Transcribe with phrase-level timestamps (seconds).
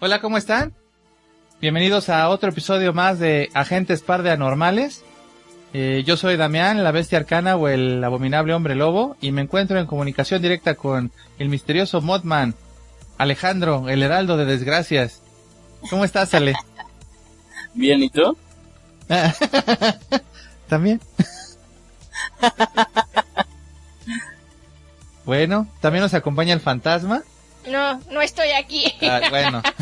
[0.00, 0.74] Hola, ¿cómo están?
[1.60, 5.02] Bienvenidos a otro episodio más de Agentes Par de Anormales.
[5.72, 9.76] Eh, yo soy Damián, la bestia arcana o el abominable hombre lobo, y me encuentro
[9.76, 11.10] en comunicación directa con
[11.40, 12.54] el misterioso Modman,
[13.18, 15.20] Alejandro, el heraldo de desgracias.
[15.90, 16.54] ¿Cómo estás, Ale?
[17.74, 18.36] Bien, ¿y tú?
[20.68, 21.00] ¿También?
[25.24, 27.24] bueno, también nos acompaña el fantasma.
[27.70, 28.84] No, no estoy aquí.
[29.02, 29.62] Ah, bueno.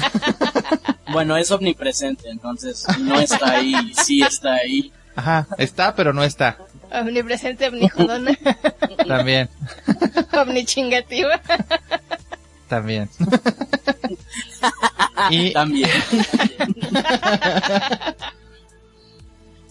[1.12, 4.92] Bueno, es omnipresente, entonces no está ahí, sí está ahí.
[5.14, 6.58] Ajá, está, pero no está.
[6.92, 8.36] Omnipresente, omnijodona,
[9.06, 9.48] También,
[10.32, 11.40] omnichingativa.
[12.68, 13.08] también.
[15.30, 15.88] y, También.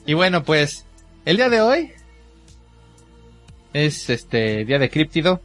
[0.06, 0.86] y bueno, pues,
[1.26, 1.92] el día de hoy
[3.74, 5.42] es este día de críptido.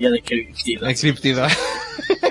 [0.00, 0.86] Ya de criptido.
[0.86, 1.46] de críptido.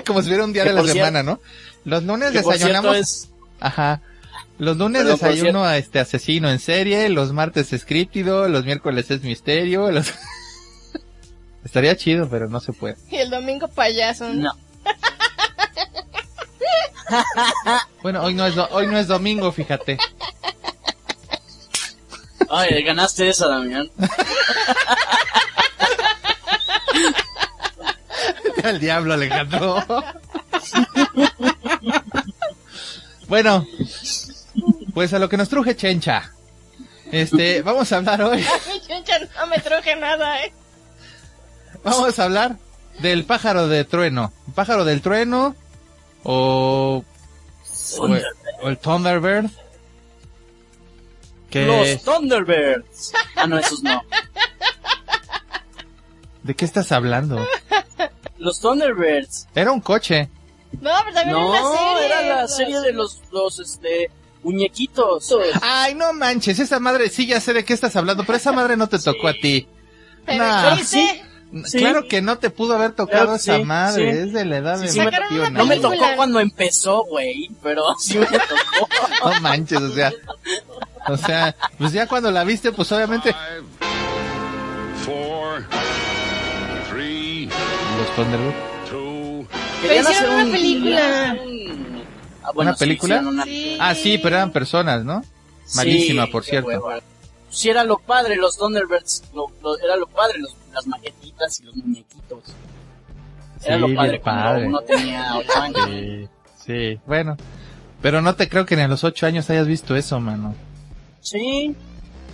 [0.06, 1.40] Como si fuera un día Que de la por semana, ¿no?
[1.84, 2.96] Los lunes cierto desayunamos.
[2.96, 3.28] es,
[3.60, 4.02] Ajá.
[4.58, 5.64] Los lunes Perdón, desayuno cierto.
[5.64, 10.12] a este asesino en serie, los martes es críptido, los miércoles es misterio, los...
[11.64, 12.96] Estaría chido, pero no se puede.
[13.10, 14.28] Y el domingo payaso.
[14.28, 14.52] no.
[18.02, 19.98] Bueno, hoy no es, do- hoy no es domingo, fíjate.
[22.48, 23.90] Ay, ganaste esa, Damián.
[28.64, 29.84] Al diablo, Alejandro.
[33.28, 33.66] bueno,
[34.94, 36.32] pues a lo que nos truje Chencha.
[37.12, 40.52] Este, vamos a hablar hoy, Mi chuncha no me truje nada, eh.
[41.82, 42.56] vamos a hablar
[43.00, 44.32] del pájaro de trueno.
[44.54, 45.56] Pájaro del trueno
[46.22, 47.04] o,
[47.98, 48.24] o, el-
[48.62, 49.50] o el Thunderbird.
[51.50, 53.12] Que, Los Thunderbirds.
[53.34, 54.00] Ah, no, esos no.
[56.44, 57.44] ¿De qué estás hablando?
[58.40, 59.46] Los Thunderbirds.
[59.54, 60.28] Era un coche.
[60.80, 62.06] No, pero también No, era la serie.
[62.06, 64.10] era la serie de los, los, este,
[64.42, 65.32] muñequitos.
[65.62, 68.76] Ay, no manches, esa madre, sí ya sé de qué estás hablando, pero esa madre
[68.76, 69.68] no te tocó a ti.
[70.26, 70.76] Pero Nah.
[70.76, 71.22] Sí.
[71.72, 74.18] Claro que no te pudo haber tocado esa sí, madre, sí.
[74.20, 75.50] es de la edad Sí, de me.
[75.50, 78.88] No me tocó cuando empezó, güey, pero sí me tocó.
[79.34, 80.12] No manches, o sea.
[81.08, 83.34] O sea, pues ya cuando la viste, pues obviamente.
[85.04, 85.64] four,
[88.16, 88.56] Los Thunderbirds.
[88.90, 89.46] two,
[89.82, 91.36] Querían hicieron una un- película.
[92.42, 93.14] Ah, ¿Una sí, película?
[93.16, 93.76] hicieron una- Sí.
[93.80, 95.22] Ah, sí, pero eran personas, ¿no?
[95.76, 96.68] Malísima, por cierto.
[96.68, 97.00] hueva.
[97.50, 101.64] Sí, era lo padre, los Thunderbirds, lo, lo- era lo padre, los- las maquetitas y
[101.64, 102.44] los muñequitos.
[103.64, 104.66] Era Sí, lo padre padre.
[104.66, 105.88] uno tenía ocho años.
[105.90, 106.28] Sí,
[106.66, 107.36] sí, bueno.
[108.00, 110.54] Pero no te creo que ni a los ocho años hayas visto eso, mano.
[111.20, 111.74] Sí,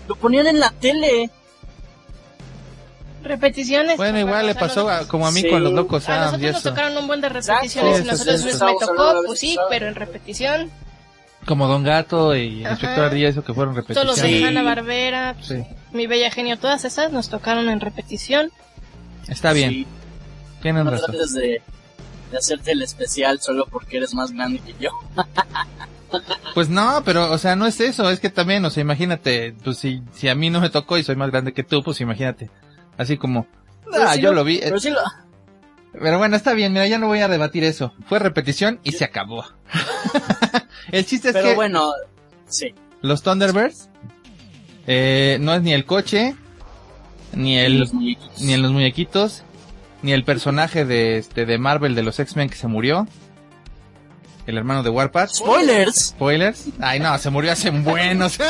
[0.06, 1.30] lo ponían en la tele.
[3.26, 3.96] Repeticiones.
[3.96, 5.48] Bueno, igual le pasó a- como a mí Sí.
[5.50, 7.52] con los locos A y nosotros nos tocaron un buen de Exacto.
[7.54, 8.52] repeticiones Sí, y nosotros me
[8.86, 10.70] tocó, pues sí, pero en repetición.
[11.46, 12.72] Como Don Gato y Ajá.
[12.72, 14.32] Inspector Ardilla, eso que fueron Todos los repeticiones.
[14.32, 14.44] de Sí.
[14.44, 15.64] Hanna Barbera, Sí.
[15.92, 18.50] Mi Bella Genio, todas esas nos tocaron en repetición.
[19.28, 19.86] Está bien, Sí,
[20.62, 21.10] tienen no razón.
[21.12, 21.62] trates de,
[22.32, 24.90] de hacerte el especial solo porque eres más grande que yo.
[26.54, 29.76] Pues no, pero, o sea, no es eso, es que también, o sea, imagínate, pues
[29.78, 32.48] si, si a mí no me tocó y soy más grande que tú, pues imagínate.
[32.98, 33.46] Así como,
[33.90, 34.58] Pero ah, sí yo lo- lo vi.
[34.62, 35.00] Pero lo...
[35.98, 37.94] Pero bueno, está bien, mira, ya no voy a rebatir eso.
[38.06, 39.44] Fue repetición y se acabó.
[40.92, 41.92] el chiste es Pero que bueno,
[42.48, 42.74] sí.
[43.00, 43.88] los Thunderbirds
[44.86, 46.34] eh, no es ni el coche,
[47.32, 48.40] ni el, los muñequitos.
[48.42, 49.42] ni en los muñequitos,
[50.02, 53.08] ni el personaje de este de Marvel de los X-Men que se murió.
[54.46, 55.30] El hermano de Warpath.
[55.30, 56.08] Spoilers.
[56.10, 56.66] Spoilers.
[56.78, 58.38] Ay, no, se murió hace buenos.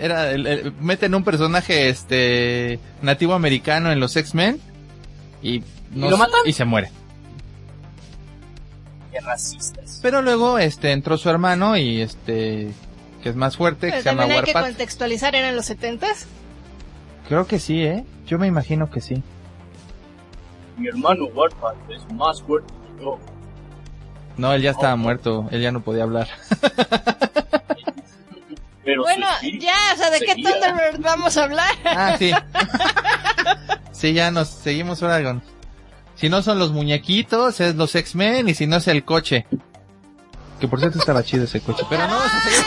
[0.00, 4.60] Era el- el- meten un personaje este nativo americano en los X-Men
[5.42, 5.60] y,
[5.92, 6.40] no lo s- matan?
[6.44, 6.90] y se muere.
[9.12, 9.98] Qué racistas.
[10.02, 12.70] Pero luego este entró su hermano y este
[13.22, 14.70] que es más fuerte, que se llama también hay que Warpath.
[14.72, 16.26] contextualizar, ¿eran los setentas?
[17.28, 18.04] Creo que sí, ¿eh?
[18.26, 19.22] Yo me imagino que sí.
[20.76, 23.18] Mi hermano Warpath es más fuerte que yo.
[24.36, 24.98] No, él ya estaba Oh.
[24.98, 26.28] muerto, él ya no podía hablar.
[28.84, 30.50] Pero Bueno, espíritu ya, o sea, ¿de qué seguía.
[30.52, 31.74] Thunderbird vamos a hablar?
[31.84, 32.32] Ah, sí.
[33.92, 35.42] sí, ya nos seguimos ahora con...
[36.16, 39.46] Si no son los muñequitos, es los X-Men y si no es el coche.
[40.60, 42.64] Que por cierto estaba chido ese coche, pero no vamos a seguir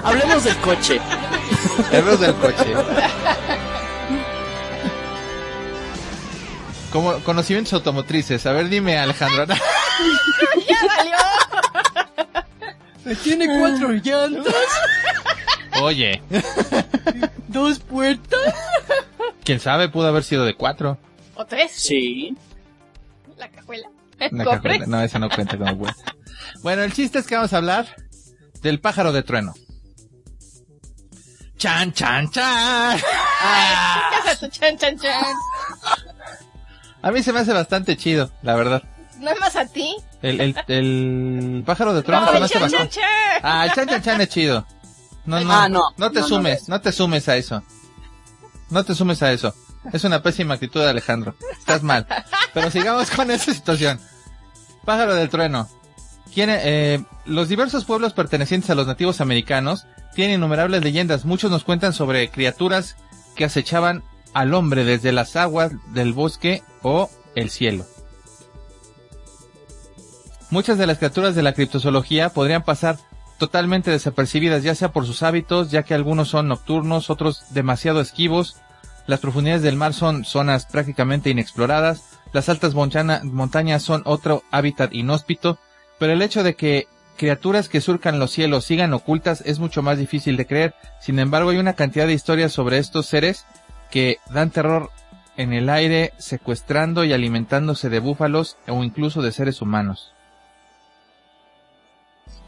[0.04, 1.00] Hablemos del coche.
[1.92, 2.74] Héroes del coche.
[6.92, 8.44] Como conocimientos automotrices.
[8.46, 9.46] A ver, dime, Alejandro.
[10.68, 11.16] ¡Ya valió!
[13.22, 14.54] Tiene cuatro llantas,
[15.80, 16.20] Oye,
[17.48, 18.54] dos puertas.
[19.44, 20.98] quién sabe, pudo haber sido de cuatro.
[21.34, 21.70] ¿O tres?
[21.72, 22.36] Sí.
[23.36, 23.88] La cajuela.
[24.18, 24.44] ¿Cofres?
[24.44, 24.86] cajuela.
[24.86, 25.96] No, esa no cuenta como buena.
[26.62, 27.86] Bueno, el chiste es que vamos a hablar
[28.62, 29.54] del pájaro de trueno.
[31.56, 32.98] Chan, chan, chan.
[34.50, 35.24] Chan, chan, chan.
[37.02, 38.82] A mí se me hace bastante chido, la verdad.
[39.18, 39.96] Nada más a ti.
[40.22, 43.04] El, el, el pájaro de trueno No, el chan, chan, chan.
[43.42, 44.66] Ah, el chan, chan, chan es chido.
[45.24, 45.82] No, no, Ah, no.
[45.96, 47.62] no te No, sumes, no te sumes a eso.
[48.70, 49.54] No te sumes a eso.
[49.92, 51.34] Es una pésima actitud de Alejandro.
[51.58, 52.06] Estás mal.
[52.54, 54.00] Pero sigamos con esa situación.
[54.84, 55.68] Pájaro del trueno.
[56.34, 61.24] Tiene, eh, los diversos pueblos pertenecientes a los nativos americanos tienen innumerables leyendas.
[61.24, 62.96] Muchos nos cuentan sobre criaturas
[63.34, 64.02] que acechaban
[64.34, 67.86] al hombre desde las aguas del bosque o el cielo.
[70.50, 72.96] Muchas de las criaturas de la criptozoología podrían pasar
[73.36, 78.56] totalmente desapercibidas, ya sea por sus hábitos, ya que algunos son nocturnos, otros demasiado esquivos.
[79.06, 82.18] Las profundidades del mar son zonas prácticamente inexploradas.
[82.32, 85.58] Las altas montañas son otro hábitat inhóspito.
[85.98, 86.86] Pero el hecho de que
[87.16, 90.74] criaturas que surcan los cielos sigan ocultas es mucho más difícil de creer.
[91.00, 93.44] Sin embargo, hay una cantidad de historias sobre estos seres
[93.90, 94.90] que dan terror
[95.36, 100.14] en el aire, secuestrando y alimentándose de búfalos o incluso de seres humanos.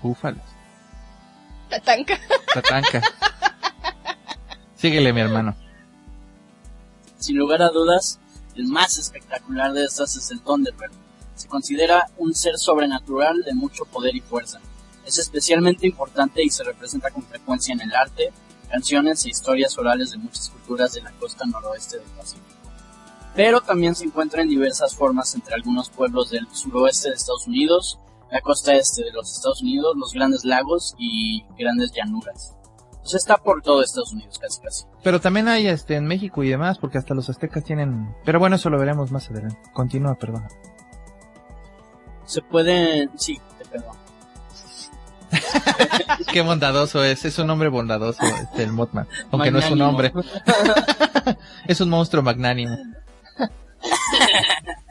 [0.02, 0.42] Búfalos.
[1.68, 2.18] Tatanka.
[2.54, 3.02] Tatanka.
[4.76, 5.54] Síguele, mi hermano.
[7.18, 8.18] Sin lugar a dudas,
[8.56, 10.92] el más espectacular de estas es el Thunderbird.
[11.34, 14.58] Se considera un ser sobrenatural de mucho poder y fuerza.
[15.06, 18.32] Es especialmente importante y se representa con frecuencia en el arte,
[18.70, 22.46] canciones e historias orales de muchas culturas de la costa noroeste del Pacífico.
[23.34, 27.98] Pero también se encuentra en diversas formas entre algunos pueblos del suroeste de Estados Unidos,
[28.30, 32.56] la costa este de los Estados Unidos, los grandes lagos y grandes llanuras.
[32.92, 34.84] Entonces está por todo Estados Unidos casi casi.
[35.02, 38.14] Pero también hay este en México y demás, porque hasta los aztecas tienen...
[38.24, 39.58] Pero bueno, eso lo veremos más adelante.
[39.72, 40.46] Continúa, perdón.
[42.26, 43.10] Se pueden...
[43.18, 43.96] Sí, te perdón.
[46.32, 49.08] Qué bondadoso es, es un hombre bondadoso, este, el Mothman.
[49.30, 50.12] Aunque no es un hombre,
[51.66, 52.76] es un monstruo magnánimo.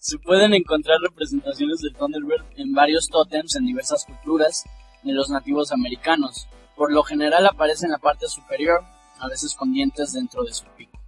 [0.00, 4.64] Se pueden encontrar representaciones del Thunderbird en varios tótems en diversas culturas
[5.02, 6.48] de los nativos americanos.
[6.74, 8.82] Por lo general aparece en la parte superior,
[9.18, 10.98] a veces con dientes dentro de su pico.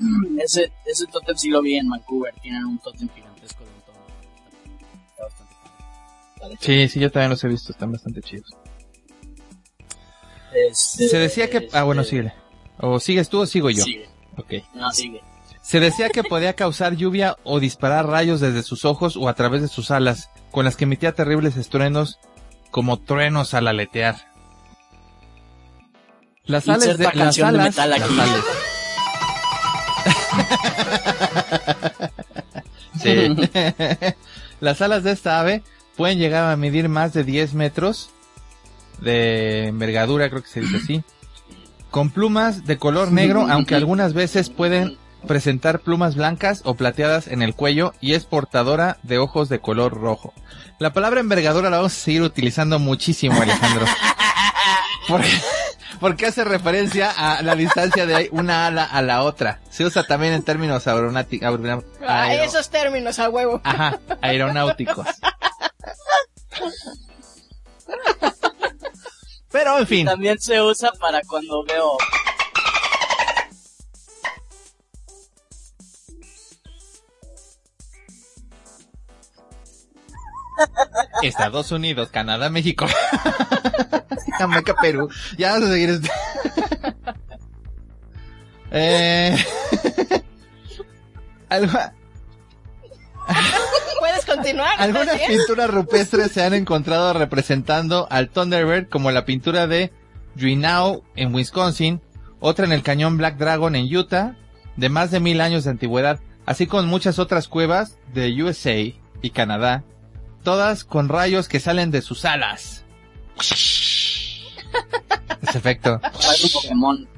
[0.38, 3.76] Ese, ese tótem sí lo vi en Vancouver, tienen un tótem gigantesco de un.
[5.10, 5.54] Está bastante
[6.40, 6.56] padre.
[6.58, 8.48] Sí, sí, yo también los he visto, están bastante chidos.
[10.54, 11.68] Este, Se decía que...
[11.74, 12.32] Ah, bueno, síguele.
[12.78, 13.84] O sigues tú o sigo yo.
[13.84, 14.08] Sigue.
[14.38, 14.54] Ok.
[14.72, 15.20] No, sigue.
[15.62, 19.62] Se decía que podía causar lluvia o disparar rayos desde sus ojos o a través
[19.62, 22.18] de sus alas, con las que emitía terribles estruendos
[22.70, 24.16] como truenos al aletear.
[26.44, 28.14] Las alas de, las de alas, metal aquí.
[28.14, 28.44] las alas.
[33.02, 33.10] Sí.
[34.60, 35.62] Las alas de esta ave
[35.96, 38.10] pueden llegar a medir más de 10 metros
[39.00, 41.02] de envergadura, creo que se dice así.
[41.90, 47.42] Con plumas de color negro, aunque algunas veces pueden presentar plumas blancas o plateadas en
[47.42, 50.32] el cuello y es portadora de ojos de color rojo.
[50.78, 53.86] La palabra envergadura la vamos a seguir utilizando muchísimo, Alejandro.
[55.08, 55.30] Porque,
[55.98, 59.60] porque hace referencia a la distancia de una ala a la otra.
[59.68, 61.58] Se usa también en términos aeronáuticos.
[62.06, 63.60] Ay, esos términos a huevo.
[63.64, 65.08] Ajá, aeronáuticos.
[69.50, 71.96] Pero en fin, También se usa para cuando veo
[81.22, 82.86] Estados Unidos, Canadá, México.
[84.38, 85.08] Jamaica, Perú.
[85.38, 86.08] Ya vamos a seguir esto.
[88.70, 89.36] eh...
[91.48, 91.78] algo-
[94.00, 94.72] Puedes continuar.
[94.72, 95.30] ¿estás Algunas bien?
[95.38, 99.92] pinturas rupestres se han encontrado representando al Thunderbird como la pintura de
[100.38, 102.00] Juneau en Wisconsin,
[102.40, 104.36] otra en el cañón Black Dragon en Utah,
[104.76, 108.74] de más de mil años de antigüedad, así como muchas otras cuevas de USA
[109.22, 109.84] y Canadá,
[110.42, 112.84] todas con rayos que salen de sus alas.
[115.42, 116.00] Ese efecto.
[116.52, 117.08] Pokémon.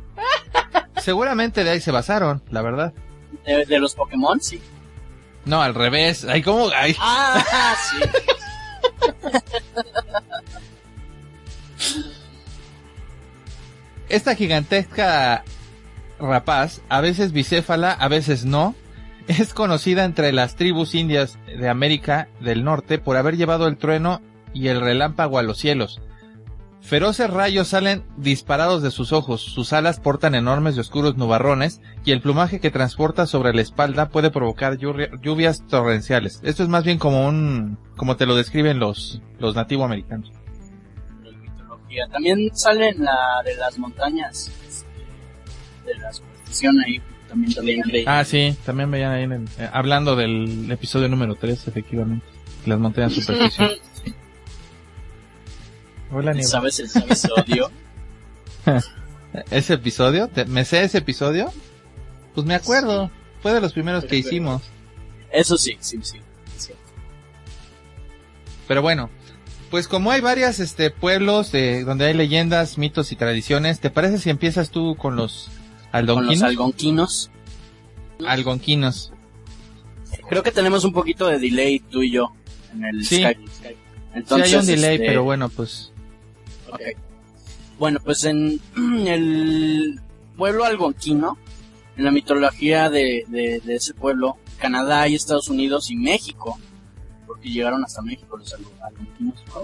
[0.99, 2.93] Seguramente de ahí se basaron, la verdad.
[3.45, 4.61] De, de los Pokémon, sí.
[5.45, 6.25] No, al revés.
[6.25, 6.69] Ay, ¿cómo?
[6.75, 6.97] Ay.
[7.01, 7.97] Ah, sí.
[14.09, 15.43] Esta gigantesca
[16.21, 18.75] rapaz, a veces bicéfala, a veces no,
[19.29, 24.21] es conocida entre las tribus indias de América del Norte por haber llevado el trueno
[24.55, 26.01] y el relámpago a los cielos.
[26.81, 32.11] Feroces rayos salen disparados de sus ojos, sus alas portan enormes y oscuros nubarrones y
[32.11, 36.41] el plumaje que transporta sobre la espalda puede provocar lluvi- lluvias torrenciales.
[36.43, 40.33] Esto es más bien como un, como te lo describen los, los nativo americanos.
[42.11, 44.51] También sale en la de las montañas.
[44.67, 44.87] este,
[45.87, 47.01] De la superstición ahí.
[47.55, 47.83] También.
[48.07, 52.27] Ah, sí, también veían ahí en el- eh, hablando del episodio número 3, efectivamente.
[52.67, 53.81] Las montañas superficie.
[56.13, 56.35] Hola.
[56.43, 57.71] ¿Sabes el sabes el odio?
[59.51, 60.29] ¿Ese episodio?
[60.29, 61.51] ¿Te- ¿Me sé ese episodio?
[62.35, 63.11] Pues me acuerdo.
[63.41, 64.63] Fue de los primeros que hicimos.
[65.33, 66.19] Eso sí, sí, sí.
[66.59, 66.73] sí.
[68.69, 69.09] Pero bueno,
[69.71, 74.19] pues como hay varias este pueblos de, donde hay leyendas, mitos y tradiciones, ¿te parece
[74.19, 75.49] si empiezas tú con los
[75.93, 77.31] Con los algonquinos.
[78.27, 79.13] algonquinos.
[80.29, 82.33] Creo que tenemos un poquito de delay tú y yo
[82.73, 83.17] en el Sí.
[83.23, 83.41] Skype.
[84.27, 85.93] Sí hay un delay, este, pero bueno, pues
[86.71, 86.81] ok.
[87.79, 88.61] Bueno, pues en
[89.07, 90.01] el
[90.37, 91.39] pueblo algonquino,
[91.97, 96.59] en la mitología de, de, de ese pueblo, Canadá y Estados Unidos y México,
[97.27, 99.63] porque llegaron hasta México los algo- algonquinos, ¿no?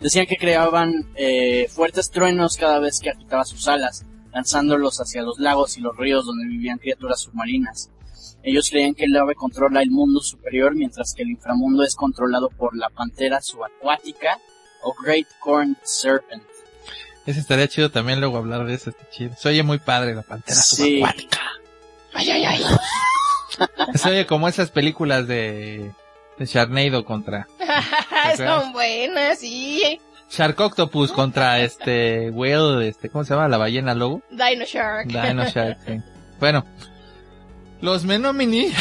[0.00, 4.04] decían que creaban eh, fuertes truenos cada vez que agitaba sus alas,
[4.36, 7.90] lanzándolos hacia los lagos y los ríos donde vivían criaturas submarinas.
[8.42, 12.50] Ellos creían que el ave controla el mundo superior, mientras que el inframundo es controlado
[12.50, 14.38] por la pantera subacuática
[14.82, 16.42] o Great Corn Serpent.
[17.24, 19.34] ese estaría chido también luego hablar de eso, está chido.
[19.38, 20.98] Se oye muy padre la pantera Sí.
[20.98, 21.40] subacuática.
[22.12, 22.62] Ay, ay, ay.
[23.94, 25.90] Se oye como esas películas de,
[26.38, 27.48] de contra
[28.36, 29.98] Son buenas, sí.
[30.30, 33.48] Shark Octopus contra este whale, este, ¿cómo se llama?
[33.48, 34.22] La ballena lobo.
[34.30, 35.06] Dino Shark.
[35.06, 36.00] Dino Shark, sí.
[36.40, 36.64] Bueno,
[37.80, 38.72] los Menomini,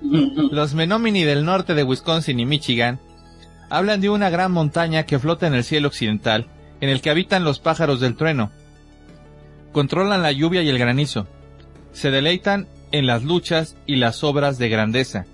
[0.50, 3.00] los Menomini del norte de Wisconsin y Michigan
[3.70, 6.46] hablan de una gran montaña que flota en el cielo occidental,
[6.80, 8.50] en el que habitan los pájaros del trueno.
[9.72, 11.26] Controlan la lluvia y el granizo.
[11.92, 15.26] Se deleitan en las luchas y las obras de grandeza.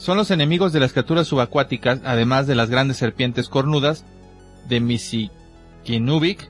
[0.00, 4.06] Son los enemigos de las criaturas subacuáticas, además de las grandes serpientes cornudas
[4.66, 6.48] de Misikinubik,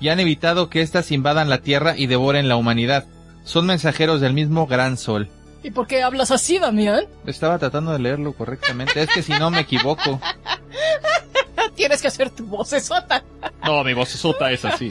[0.00, 3.06] y han evitado que éstas invadan la Tierra y devoren la humanidad.
[3.44, 5.28] Son mensajeros del mismo gran sol.
[5.62, 7.04] ¿Y por qué hablas así, Damián?
[7.26, 9.00] Estaba tratando de leerlo correctamente.
[9.00, 10.20] Es que si no me equivoco.
[11.76, 13.22] Tienes que hacer tu voz esota.
[13.64, 14.88] No, mi vocesota es así.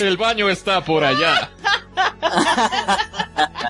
[0.00, 1.50] El baño está por allá.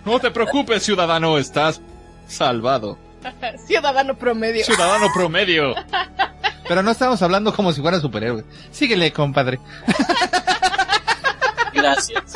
[0.04, 1.80] No te preocupes, ciudadano, estás
[2.26, 2.98] salvado.
[3.66, 4.64] Ciudadano promedio.
[4.64, 5.74] Ciudadano promedio.
[6.68, 8.44] Pero no estamos hablando como si fuera superhéroe.
[8.70, 9.60] Síguele, compadre.
[11.72, 12.34] Gracias.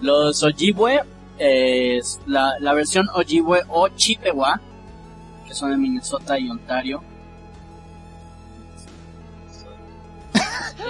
[0.00, 1.02] Los Ojibwe,
[1.38, 4.60] eh, es la, la versión Ojibwe o Chippewa,
[5.46, 7.02] que son de Minnesota y Ontario.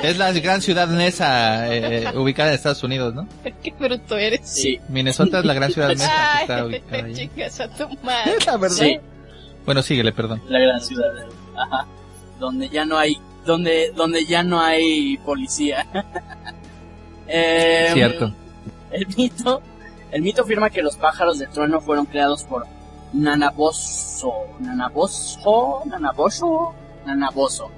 [0.02, 3.26] Es la gran ciudad nesa eh, ubicada en Estados Unidos, ¿no?
[3.62, 4.40] Qué bruto eres.
[4.48, 7.14] Sí, Minnesota es la gran ciudad nesa que está ubicada ahí.
[7.14, 8.34] chicas a tu madre.
[8.46, 8.76] La verdad.
[8.76, 8.98] sí,
[9.64, 10.40] Bueno, síguele, perdón.
[10.48, 11.10] la gran ciudad.
[11.56, 11.86] Ajá.
[12.38, 15.86] Donde ya no hay, donde, donde ya no hay policía.
[17.30, 18.32] Em, Cierto.
[18.90, 19.60] El mito,
[20.12, 22.64] el mito afirma que los pájaros del trueno fueron creados por
[23.12, 26.74] Nanaboso, Nanaboso, Nanaboso,
[27.04, 27.70] Nanaboso.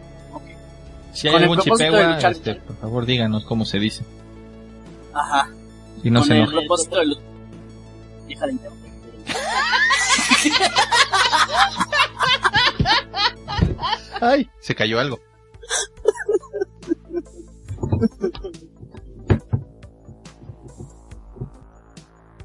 [1.13, 1.57] Si hay Con algún
[2.15, 4.05] luchar- este, por favor díganos cómo se dice.
[5.13, 5.51] Ajá.
[6.03, 7.19] Y no con se el propósito de lu-
[8.29, 8.91] Deja de interrumpir.
[14.21, 15.19] Ay, se cayó algo.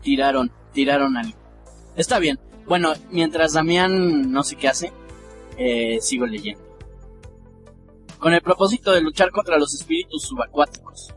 [0.01, 1.37] Tiraron, tiraron algo.
[1.95, 2.39] Está bien.
[2.67, 4.91] Bueno, mientras Damián no sé qué hace,
[5.57, 6.63] eh, sigo leyendo.
[8.19, 11.13] Con el propósito de luchar contra los espíritus subacuáticos.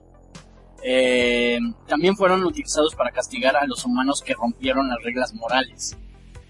[0.83, 5.97] Eh, también fueron utilizados para castigar a los humanos que rompieron las reglas morales.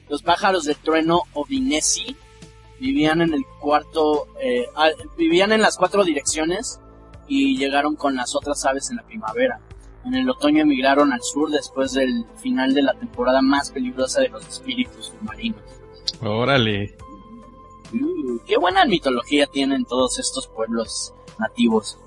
[0.09, 2.17] Los pájaros de trueno Ovinesi
[2.81, 4.67] vivían en el cuarto, eh,
[5.17, 6.81] vivían en las cuatro direcciones
[7.27, 9.61] y llegaron con las otras aves en la primavera.
[10.05, 14.29] En el otoño emigraron al sur después del final de la temporada más peligrosa de
[14.29, 15.61] los espíritus submarinos.
[16.23, 16.97] Órale.
[17.93, 21.99] Uh, qué buena mitología tienen todos estos pueblos nativos.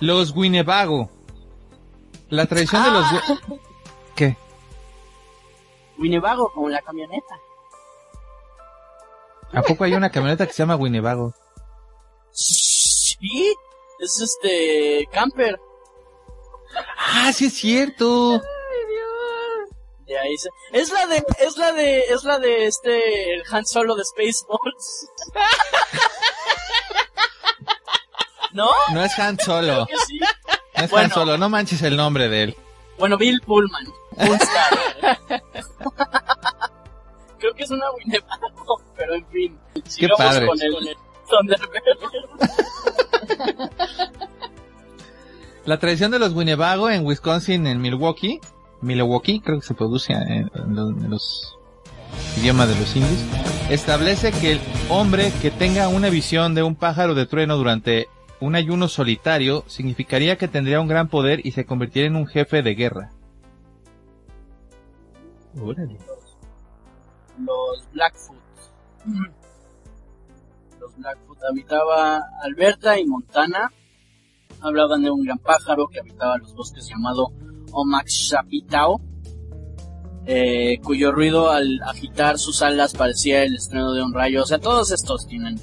[0.00, 1.10] Los Winnebago.
[2.28, 3.04] La tradición de los...
[3.04, 3.40] Ah.
[4.14, 4.36] ¿Qué?
[5.98, 7.38] Winnebago, como la camioneta.
[9.52, 11.34] ¿A poco hay una camioneta que se llama Winnebago?
[12.30, 13.54] Sí,
[13.98, 15.60] es este camper.
[16.96, 18.40] Ah, sí es cierto.
[20.10, 23.64] De ahí se- Es la de, es la de, es la de este, el Han
[23.64, 25.08] Solo de Spaceballs.
[28.52, 28.68] ¿No?
[28.92, 29.86] No es Han Solo.
[30.08, 30.18] Sí.
[30.18, 30.26] No
[30.84, 31.04] es Bueno.
[31.04, 31.38] Han Solo.
[31.38, 32.56] No manches el nombre de él.
[32.98, 33.86] Bueno, Bill Pullman.
[37.38, 39.56] Creo que es una Winnebago, pero en fin.
[39.86, 40.46] Sigamos padre.
[40.48, 40.96] con el
[41.28, 41.98] Thunderbird.
[45.66, 48.40] La tradición de los Winnebago en Wisconsin, en Milwaukee,
[48.82, 51.58] Milwaukee, creo que se produce en, en los, en los
[52.36, 53.18] idiomas de los indios,
[53.70, 58.08] establece que el hombre que tenga una visión de un pájaro de trueno durante
[58.40, 62.62] un ayuno solitario significaría que tendría un gran poder y se convertiría en un jefe
[62.62, 63.12] de guerra.
[65.60, 65.98] Órale.
[67.38, 68.38] Los Blackfoot.
[70.80, 73.72] Los Blackfoot habitaba Alberta y Montana.
[74.62, 77.32] Hablaban de un gran pájaro que habitaba los bosques llamado
[77.72, 79.00] Omakshapitao,
[80.26, 84.42] eh, cuyo ruido al agitar sus alas parecía el estreno de un rayo.
[84.42, 85.58] O sea, todos estos tienen.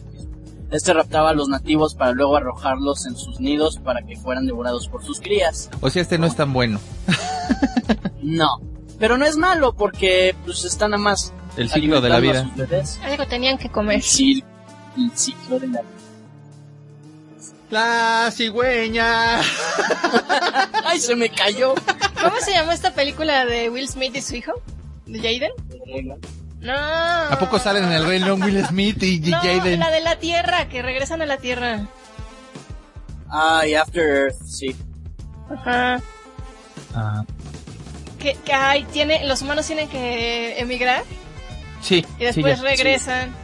[0.70, 4.90] Este raptaba a los nativos para luego arrojarlos en sus nidos para que fueran devorados
[4.90, 5.70] por sus crías.
[5.80, 6.80] O sea, este no es tan bueno.
[8.22, 8.60] No.
[9.00, 12.52] Pero no es malo porque pues está nada más El ciclo de la vida.
[12.58, 13.06] a.
[13.06, 14.02] Algo tenían que comer.
[14.02, 15.92] el ciclo de la vida.
[17.70, 19.40] La cigüeña.
[20.86, 21.76] ¡Ay, se me cayó!
[22.22, 24.54] ¿Cómo se llama esta película de Will Smith y su hijo?
[25.06, 25.52] ¿De Jaden?
[26.60, 26.74] No.
[26.74, 29.80] ¿A poco salen en el Rey León Will Smith y No, Jaden?
[29.80, 31.88] la de la Tierra, que regresan a la Tierra.
[33.30, 34.76] Ah, y After Earth, sí.
[35.54, 36.02] Ajá.
[36.96, 37.24] Ah,
[38.18, 41.04] Que, que ay, tiene, los humanos tienen que emigrar
[41.82, 43.36] sí, y después sí, regresan.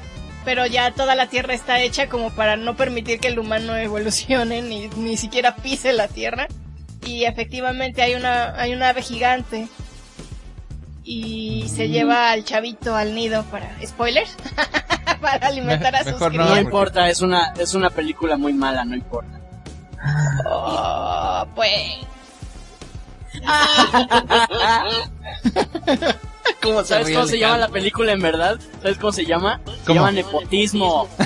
[0.46, 4.62] Pero ya toda la Tierra está hecha como para no permitir que el humano evolucione
[4.62, 6.48] ni, ni siquiera pise la Tierra.
[7.06, 9.68] Y efectivamente hay una, hay una ave gigante.
[11.06, 13.70] Y se lleva al chavito al nido para...
[13.86, 14.36] ¿Spoilers?
[15.22, 16.50] para alimentar a sus mejor no, No crías.
[16.50, 19.40] porque- importa, es una, es una película muy mala, no importa.
[20.50, 21.74] Oh, pues...
[26.62, 28.60] ¿Cómo ¿Sabes cómo se llama la película en verdad?
[28.82, 29.62] ¿Sabes cómo se llama?
[29.66, 29.96] Se ¿Cómo?
[29.96, 31.08] llama Nepotismo.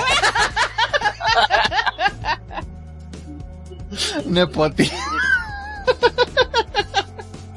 [4.26, 4.90] Nepoti.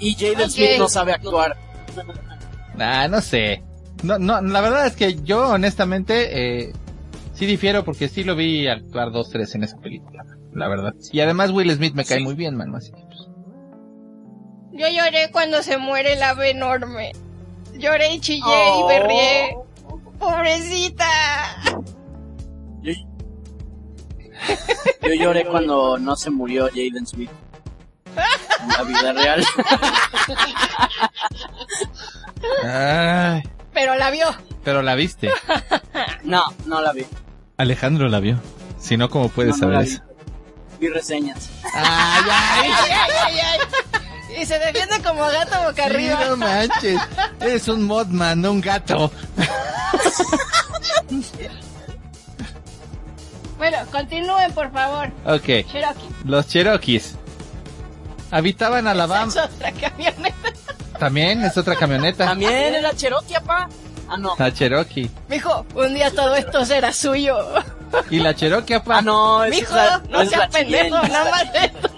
[0.02, 0.50] Y Jaden.
[0.50, 1.58] Smith no sabe actuar.
[2.78, 3.62] Ah, no sé.
[4.02, 6.72] No, no, la verdad es que yo honestamente eh,
[7.34, 10.24] sí difiero porque sí lo vi actuar dos, tres en esa película.
[10.54, 10.94] La verdad.
[11.12, 12.24] Y además Will Smith me cae Sí.
[12.24, 12.78] muy bien, mano.
[12.78, 13.28] Así que, pues,
[14.72, 17.12] Yo lloré cuando se muere el ave enorme.
[17.80, 18.84] Lloré y chillé Oh.
[18.84, 19.56] y berrié.
[20.18, 21.06] ¡Pobrecita!
[22.82, 22.92] Yo,
[25.02, 27.30] yo lloré cuando no se murió Jaden Smith.
[28.62, 29.44] En la vida real.
[32.64, 34.26] Ay, Pero la vio.
[34.64, 35.30] pero la viste.
[36.24, 37.06] No, no la vi.
[37.56, 38.38] Alejandro la vio.
[38.78, 40.02] Si no, ¿cómo puedes No, no la saber eso?
[40.80, 41.50] Vi reseñas.
[41.74, 43.99] Ay, ay, Ay, ay, ay, ay.
[44.38, 46.24] Y se defiende como gato boca sí, arriba.
[46.28, 47.00] no manches.
[47.40, 49.10] Eres un modman, no un gato.
[53.58, 55.08] Bueno, continúen, por favor.
[55.26, 55.66] Ok.
[55.70, 56.08] Cherokee.
[56.24, 57.14] Los Cherokees.
[58.30, 59.26] Habitaban Alabama.
[59.30, 60.52] Es otra camioneta.
[60.98, 62.26] También es otra camioneta.
[62.26, 63.68] También era Cherokee, papá.
[64.08, 64.34] Ah, no.
[64.38, 65.10] La Cherokee.
[65.28, 67.36] Mijo, un día todo esto será suyo.
[68.08, 68.98] Y la Cherokee, apa.
[68.98, 71.90] Ah, no, Mijo, es la, no la seas pendejo, nada más esto.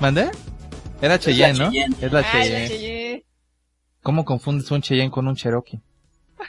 [0.00, 0.30] ¿Mandé?
[1.04, 1.70] Era Cheyenne, ¿no?
[1.70, 1.96] Cheyenne.
[2.00, 2.68] Es la Ay, Cheyenne.
[2.68, 3.24] Cheyenne.
[4.02, 5.78] ¿Cómo confundes un Cheyenne con un Cherokee?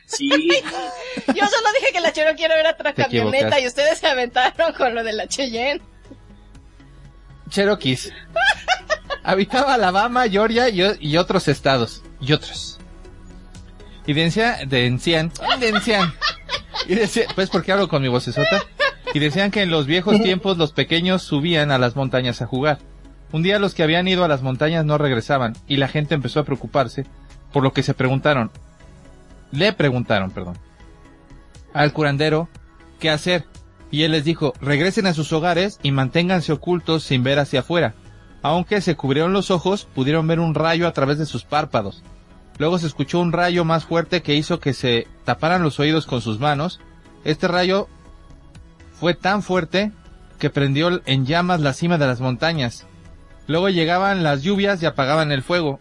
[0.05, 0.29] Sí.
[1.27, 4.95] Yo solo dije que la Cherokee era otra Te camioneta y ustedes se aventaron con
[4.95, 5.81] lo de la Cheyenne.
[14.07, 16.13] Y decían, decían, decían,
[16.87, 18.63] y decía, pues porque hablo con mi vocesota.
[19.13, 22.79] Y decían que en los viejos tiempos los pequeños subían a las montañas a jugar.
[23.31, 26.39] Un día los que habían ido a las montañas no regresaban y la gente empezó
[26.39, 27.05] a preocuparse,
[27.51, 28.51] por lo que se preguntaron,
[29.51, 30.57] le preguntaron, perdón,
[31.73, 32.49] al curandero
[32.99, 33.45] qué hacer.
[33.91, 37.93] Y él les dijo, regresen a sus hogares y manténganse ocultos sin ver hacia afuera.
[38.41, 42.03] Aunque se cubrieron los ojos, pudieron ver un rayo a través de sus párpados.
[42.57, 46.21] Luego se escuchó un rayo más fuerte que hizo que se taparan los oídos con
[46.21, 46.79] sus manos.
[47.23, 47.87] Este rayo
[48.99, 49.91] fue tan fuerte
[50.39, 52.85] que prendió en llamas la cima de las montañas.
[53.47, 55.79] Luego llegaban las lluvias y apagaban el fuego.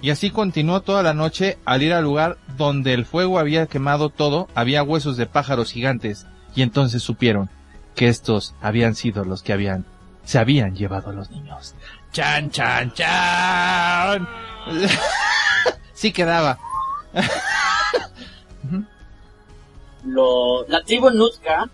[0.00, 4.10] Y así continuó toda la noche al ir al lugar donde el fuego había quemado
[4.10, 7.48] todo, había huesos de pájaros gigantes, y entonces supieron
[7.94, 9.86] que estos habían sido los que habían,
[10.24, 11.74] se habían llevado a los niños.
[12.12, 14.28] Chan, chan, chan.
[15.94, 16.58] sí quedaba.
[20.04, 21.70] Lo, la tribu Nutka,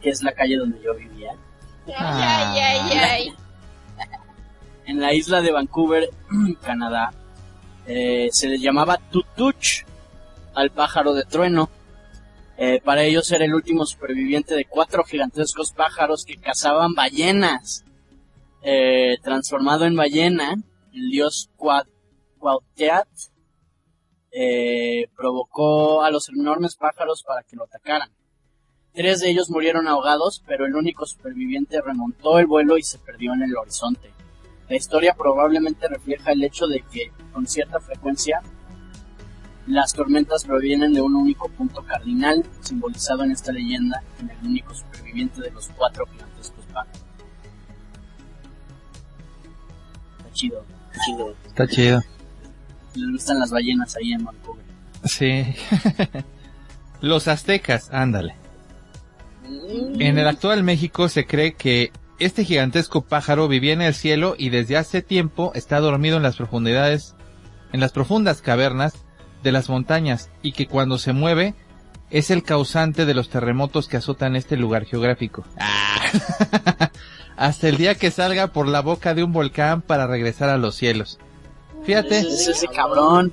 [0.00, 1.32] que es la calle donde yo vivía,
[1.86, 3.34] Ay, ay, ay.
[4.92, 6.10] En la isla de Vancouver,
[6.62, 7.12] Canadá,
[7.86, 9.86] eh, se les llamaba Tutuch
[10.54, 11.70] al pájaro de trueno.
[12.58, 17.84] Eh, para ellos era el último superviviente de cuatro gigantescos pájaros que cazaban ballenas.
[18.62, 20.54] Eh, transformado en ballena,
[20.92, 23.08] el dios Cuauhtémoc
[25.16, 28.10] provocó a los enormes pájaros para que lo atacaran.
[28.92, 33.32] Tres de ellos murieron ahogados, pero el único superviviente remontó el vuelo y se perdió
[33.32, 34.12] en el horizonte.
[34.68, 38.40] La historia probablemente refleja el hecho de que, con cierta frecuencia,
[39.66, 44.74] las tormentas provienen de un único punto cardinal, simbolizado en esta leyenda en el único
[44.74, 47.02] superviviente de los cuatro gigantescos pájaros.
[50.18, 51.34] Está chido, está chido.
[51.46, 52.00] Está chido.
[52.94, 54.64] Les gustan las ballenas ahí en Vancouver.
[55.04, 55.44] Sí.
[57.00, 58.36] Los aztecas, ándale.
[59.98, 61.90] En el actual México se cree que
[62.24, 66.36] este gigantesco pájaro vivía en el cielo y desde hace tiempo está dormido en las
[66.36, 67.14] profundidades,
[67.72, 68.94] en las profundas cavernas
[69.42, 71.54] de las montañas y que cuando se mueve
[72.10, 75.44] es el causante de los terremotos que azotan este lugar geográfico.
[77.36, 80.74] Hasta el día que salga por la boca de un volcán para regresar a los
[80.74, 81.18] cielos.
[81.84, 82.20] Fíjate.
[82.20, 83.32] Es ese cabrón.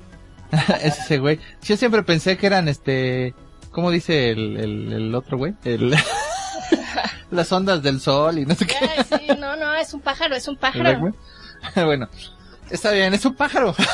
[0.82, 1.38] es ese güey.
[1.62, 3.34] Yo siempre pensé que eran este,
[3.70, 5.54] ¿cómo dice el, el, el otro güey?
[5.64, 5.94] El,
[7.30, 8.76] las ondas del sol y no sé qué.
[8.80, 11.14] Ay, sí, no, no, es un pájaro, es un ¿Verdad, pájaro.
[11.86, 12.08] bueno,
[12.70, 13.74] está bien, es un pájaro.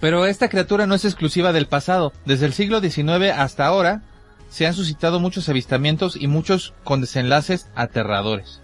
[0.00, 2.12] Pero esta criatura no es exclusiva del pasado.
[2.24, 4.02] Desde el siglo XIX hasta ahora
[4.50, 8.60] se han suscitado muchos avistamientos y muchos con desenlaces aterradores.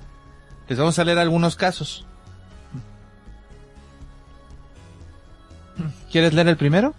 [0.68, 2.04] Les vamos a leer algunos casos.
[6.10, 6.94] ¿Quieres leer el primero?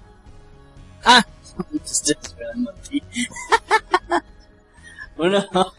[1.04, 1.26] Ah,
[1.70, 3.04] te estoy esperando a ti.
[5.20, 5.46] Uno.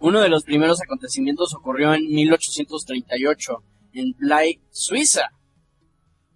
[0.00, 3.62] Uno de los primeros acontecimientos ocurrió en 1838
[3.94, 5.30] en Blaye, Suiza,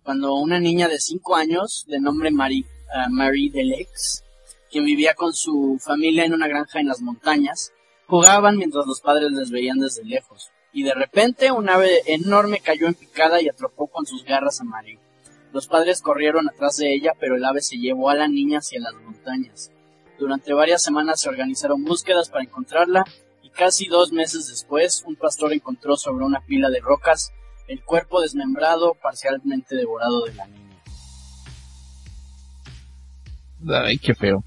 [0.02, 4.24] cuando una niña de 5 años, de nombre Marie, ah, Marie Delex,
[4.70, 7.72] quien vivía con su familia en una granja en las montañas,
[8.06, 10.50] jugaban mientras los padres les veían desde lejos.
[10.72, 14.64] Y de repente un ave enorme cayó en picada y atrapó con sus garras a
[14.64, 14.98] Marie.
[15.52, 18.80] Los padres corrieron atrás de ella, pero el ave se llevó a la niña hacia
[18.80, 19.70] las montañas.
[20.18, 23.04] Durante varias semanas se organizaron búsquedas para encontrarla
[23.42, 27.32] y casi dos meses después un pastor encontró sobre una pila de rocas
[27.68, 30.82] el cuerpo desmembrado, parcialmente devorado de la niña.
[33.84, 34.42] Ay, qué feo.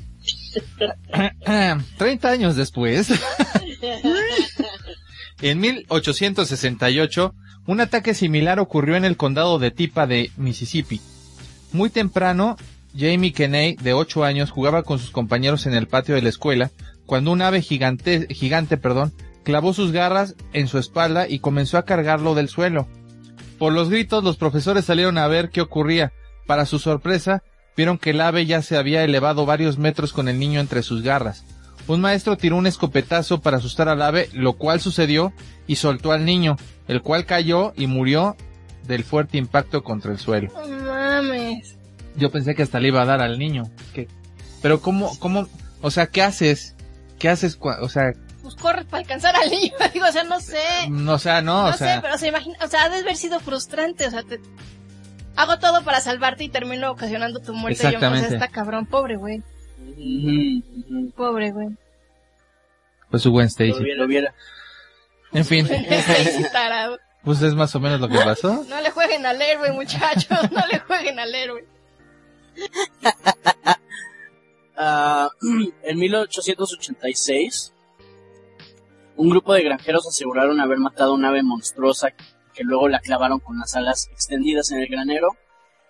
[1.98, 3.10] 30 años después,
[5.42, 7.34] en 1868,
[7.68, 11.02] un ataque similar ocurrió en el condado de Tipa de Mississippi.
[11.72, 12.58] Muy temprano,
[12.98, 16.72] Jamie Kenney, de 8 años, jugaba con sus compañeros en el patio de la escuela
[17.06, 19.12] cuando un ave gigante, gigante perdón,
[19.44, 22.88] clavó sus garras en su espalda y comenzó a cargarlo del suelo.
[23.58, 26.14] Por los gritos, los profesores salieron a ver qué ocurría.
[26.48, 27.44] Para su sorpresa,
[27.76, 31.02] vieron que el ave ya se había elevado varios metros con el niño entre sus
[31.02, 31.44] garras.
[31.88, 35.34] Un maestro tiró un escopetazo para asustar al ave, lo cual sucedió,
[35.68, 36.58] y soltó al niño,
[36.88, 38.36] el cual cayó y murió
[38.88, 40.52] del fuerte impacto contra el suelo.
[40.68, 41.76] No mames.
[42.16, 43.64] Yo pensé que hasta le iba a dar al niño.
[43.94, 44.08] ¿Qué?
[44.62, 45.48] Pero cómo, cómo,
[45.82, 46.76] o sea, ¿qué haces?
[47.20, 47.58] ¿Qué haces?
[47.62, 49.74] O sea, Pues corre para alcanzar al niño.
[49.94, 50.60] Digo, o sea, no sé.
[50.90, 52.98] no, o sea, no, No, o sea, sé, pero se imagina, o sea, ha de
[53.00, 54.40] haber sido frustrante, o sea, te...
[55.36, 57.82] hago todo para salvarte y termino ocasionando tu muerte.
[57.84, 58.28] Yo, o Exactamente.
[58.28, 59.42] sea, está cabrón, pobre güey,
[61.16, 61.70] Pobre güey.
[63.10, 63.84] pues su buen Lo Stacy.
[63.96, 64.34] lo hubiera.
[65.34, 65.68] En fin.
[67.24, 68.66] Pues es más o menos lo que pasó.
[68.70, 70.52] No le jueguen al héroe, muchachos.
[70.52, 71.66] No le jueguen al héroe.
[74.84, 75.30] Ah,
[75.84, 77.72] en 1886,
[79.16, 82.10] un grupo de granjeros aseguraron haber matado una ave monstruosa
[82.56, 85.38] que luego la clavaron con las alas extendidas en el granero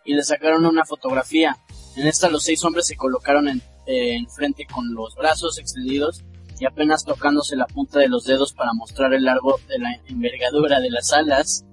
[0.04, 1.56] y le sacaron una fotografía.
[1.96, 6.24] En esta los seis hombres se colocaron en, eh, en frente con los brazos extendidos
[6.60, 10.80] y apenas tocándose la punta de los dedos para mostrar el largo de la envergadura
[10.80, 11.66] de las alas,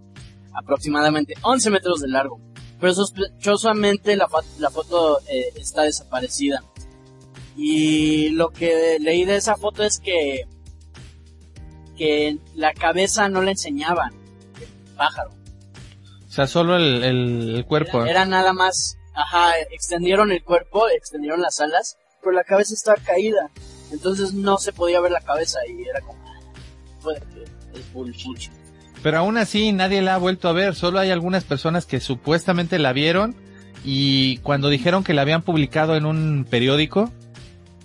[0.55, 2.41] aproximadamente 11 metros de largo.
[2.81, 6.63] Pero sospechosamente la, foto eh, está desaparecida.
[7.57, 10.47] Y lo que leí de esa foto es que
[11.99, 14.13] que la cabeza no la enseñaban,
[14.61, 15.31] el pájaro.
[16.27, 18.03] O sea, solo el, el, el cuerpo.
[18.03, 22.97] Era, era nada más, ajá, extendieron el cuerpo, extendieron las alas, pero la cabeza estaba
[23.05, 23.51] caída.
[23.93, 26.23] Entonces no se podía ver la cabeza y era como,
[27.03, 28.51] puede que es bullshit.
[29.03, 30.75] Pero aún así nadie la ha vuelto a ver.
[30.75, 33.35] Solo hay algunas personas que supuestamente la vieron
[33.85, 37.13] y cuando dijeron que la habían publicado en un periódico,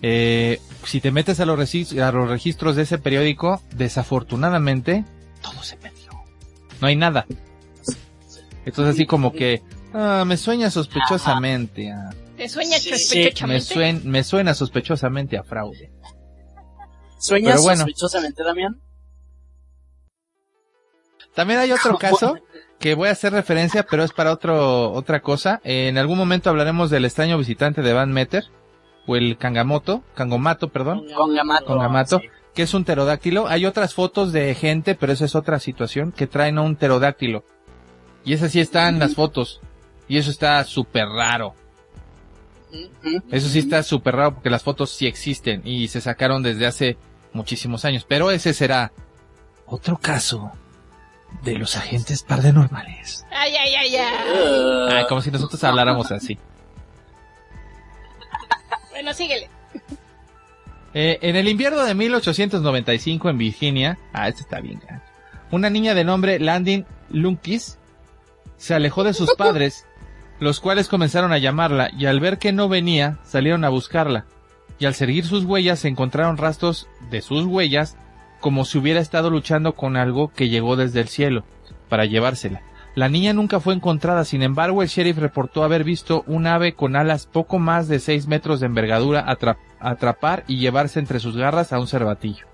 [0.01, 5.05] eh, si te metes a los, regis- a los registros de ese periódico, desafortunadamente
[5.41, 6.11] todo se perdió.
[6.81, 7.25] No hay nada.
[8.65, 9.61] Entonces así como que
[9.93, 13.75] ah, me sueña sospechosamente, a- ¿Te sueña Sí, me, sospechosamente?
[13.75, 15.91] suen- me suena sospechosamente a fraude.
[17.19, 17.77] ¿Sueñas bueno.
[17.84, 18.82] sospechosamente, Damián?
[21.36, 22.38] También hay otro caso
[22.79, 25.62] que voy a hacer referencia, pero es para otro, otra cosa.
[25.63, 28.43] Eh, en algún momento hablaremos del extraño visitante de Van Meter,
[29.08, 31.65] o el Kangamoto, Kangomato, perdón, Con Gamato.
[31.65, 32.19] Con Gamato.
[32.19, 32.27] sí.
[32.53, 33.47] que es un pterodáctilo.
[33.47, 37.43] Hay otras fotos de gente, pero esa es otra situación, que traen a un pterodáctilo.
[38.25, 39.60] Y esas sí están las fotos.
[40.13, 41.56] Y eso está súper raro.
[43.32, 46.97] Eso sí está súper raro porque las fotos sí existen y se sacaron desde hace
[47.34, 48.06] muchísimos años.
[48.08, 48.91] Pero ese será
[49.65, 50.52] otro caso
[51.41, 53.26] de los agentes paranormales.
[53.32, 54.15] Ay, ay, ay, ay.
[54.91, 56.38] Ah, como si nosotros habláramos así.
[58.91, 59.49] Bueno, síguele.
[60.93, 64.80] Eh, en el invierno de 1895 en Virginia, ah, este está bien,
[65.49, 67.80] una niña de nombre Landin Lunkis
[68.63, 69.86] se alejó de sus padres,
[70.43, 74.25] los cuales comenzaron a llamarla y al ver que no venía, salieron a buscarla.
[74.79, 77.95] Y al seguir sus huellas se encontraron rastros de sus huellas
[78.39, 81.43] como si hubiera estado luchando con algo que llegó desde el cielo
[81.89, 82.62] para llevársela.
[82.95, 86.95] La niña nunca fue encontrada, sin embargo el sheriff reportó haber visto un ave con
[86.95, 91.73] alas poco más de 6 metros de envergadura atra- atrapar y llevarse entre sus garras
[91.73, 92.45] a un cervatillo.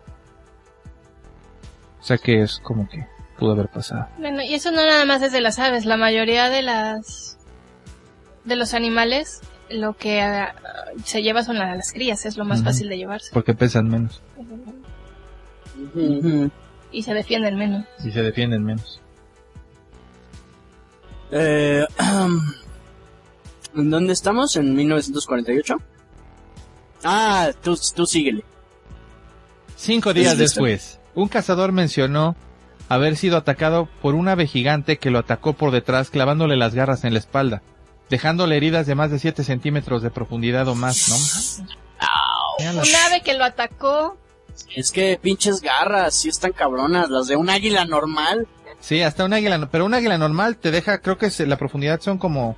[1.99, 3.05] O sea que es como que
[3.37, 4.07] pudo haber pasado.
[4.17, 5.85] Bueno, y eso no nada más es de las aves.
[5.85, 7.37] La mayoría de las
[8.49, 10.53] de los animales lo que ah,
[11.05, 13.29] se lleva son la- las crías, es lo más fácil de llevarse.
[13.33, 14.21] Porque pesan menos.
[16.91, 17.85] Y se defienden menos.
[18.03, 18.99] y se defienden menos.
[21.31, 21.85] Eh,
[23.75, 24.55] ¿En dónde estamos?
[24.55, 25.77] ¿En 1948?
[27.03, 28.43] Ah, tú, tú síguele.
[29.75, 32.35] Cinco días después, un cazador mencionó
[32.89, 37.03] haber sido atacado por un ave gigante que lo atacó por detrás clavándole las garras
[37.05, 37.61] en la espalda,
[38.09, 41.65] dejándole heridas de más de 7 centímetros de profundidad o más, ¿no?
[42.81, 44.17] Un ave que lo atacó.
[44.75, 48.47] Es que pinches garras, sí están cabronas, las de un águila normal.
[48.81, 52.01] Sí, hasta un águila, pero un águila normal te deja, creo que se- la profundidad
[52.01, 52.57] son como,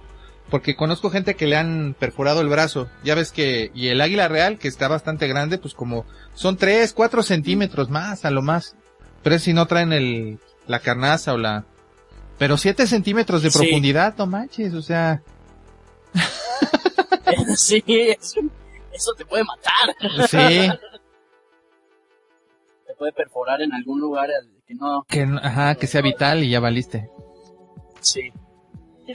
[0.50, 4.28] porque conozco gente que le han perforado el brazo, ya ves que, y el águila
[4.28, 8.76] real, que está bastante grande, pues como, son 3, 4 centímetros más, a lo más,
[9.24, 11.66] pero es si no traen el, la carnaza o la,
[12.38, 13.58] pero 7 centímetros de Sí.
[13.60, 15.22] profundidad, no manches, o sea,
[17.56, 18.42] sí, eso,
[18.92, 19.96] eso te puede matar.
[20.28, 20.70] sí,
[22.88, 24.30] Te puede perforar en algún lugar
[24.68, 25.04] que no.
[25.08, 27.10] que, ajá, que sea vital y ya valiste.
[28.02, 28.32] Sí.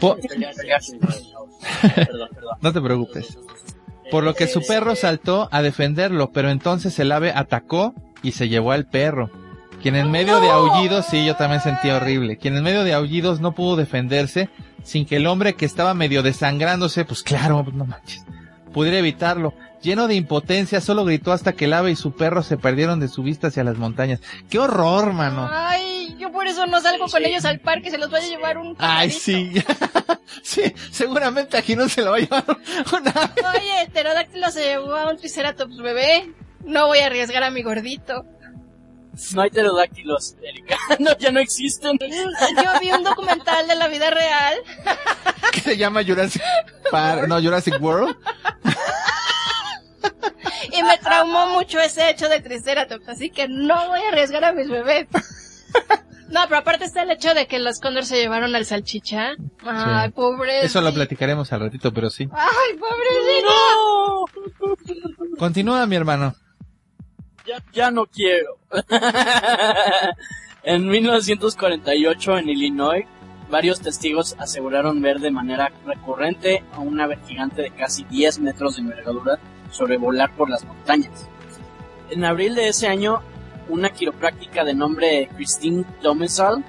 [0.01, 0.55] Po- Perdón,
[2.35, 2.59] perdón.
[2.61, 3.39] no te preocupes.
[4.11, 8.49] Por lo que su perro saltó a defenderlo, pero entonces el ave atacó y se
[8.49, 9.31] llevó al perro.
[9.87, 12.39] Quien en medio de aullidos, sí, yo también sentí horrible.
[12.39, 14.49] Quien en medio de aullidos no pudo defenderse
[14.83, 18.25] sin que el hombre que estaba medio desangrándose, pues claro, no manches,
[18.73, 19.55] pudiera evitarlo.
[19.81, 23.07] Lleno de impotencia, solo gritó hasta que el ave y su perro se perdieron de
[23.07, 24.19] su vista hacia las montañas.
[24.51, 25.49] ¡Qué horror, mano!
[25.53, 28.59] Ay, yo por eso no salgo con ellos al parque, se los vaya a llevar
[28.59, 29.53] un Ay, sí.
[30.43, 33.35] sí, seguramente aquí no se lo va a llevar un ave.
[33.57, 36.33] Oye, pterodáctilo se llevó a un triceratops bebé.
[36.65, 38.25] No voy a arriesgar a mi gordito.
[39.35, 40.77] No hay pterodáctilos, Erika.
[40.99, 41.99] No, ya no existen.
[41.99, 44.59] Yo vi un documental de la vida real.
[45.53, 46.43] que se llama Jurassic
[46.91, 48.17] Park, no, Jurassic World.
[50.73, 54.53] Y me traumó mucho ese hecho de Triceratops, así que no voy a arriesgar a
[54.53, 55.07] mis bebés.
[56.29, 59.33] No, pero aparte está el hecho de que los cóndores se llevaron al salchicha.
[59.65, 60.65] Ay, pobre.
[60.65, 62.29] Eso lo platicaremos al ratito, pero sí.
[62.33, 64.27] Ay, pobrecito.
[65.39, 66.35] Continúa, mi hermano.
[67.73, 68.57] Ya, no quiero.
[70.65, 73.05] en 1948 en Illinois,
[73.49, 78.77] varios testigos aseguraron ver de manera recurrente a un ave gigante de casi 10 metros
[78.77, 79.39] de envergadura
[79.71, 81.29] sobrevolar por las montañas.
[82.11, 83.21] En abril de ese año,
[83.69, 86.65] una quiropráctica de nombre Christine Domesal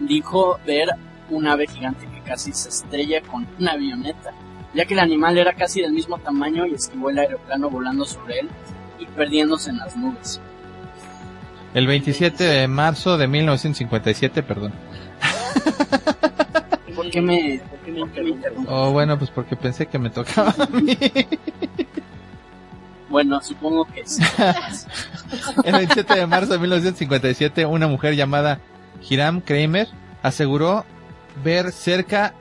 [0.00, 0.88] dijo ver
[1.30, 4.32] un ave gigante que casi se estrella con una avioneta,
[4.74, 8.40] ya que el animal era casi del mismo tamaño y esquivó el aeroplano volando sobre
[8.40, 8.50] él
[8.98, 10.40] y perdiéndose en las nubes.
[11.74, 14.72] El 27 de marzo de 1957, perdón.
[16.94, 18.72] ¿Por qué me, por qué me interrumpes?
[18.72, 20.96] Oh, bueno, pues porque pensé que me tocaba a mí.
[23.08, 24.22] Bueno, supongo que sí.
[25.64, 28.58] El 27 de marzo de 1957, una mujer llamada
[29.08, 29.88] Hiram Kramer
[30.22, 30.84] aseguró
[31.44, 32.34] ver cerca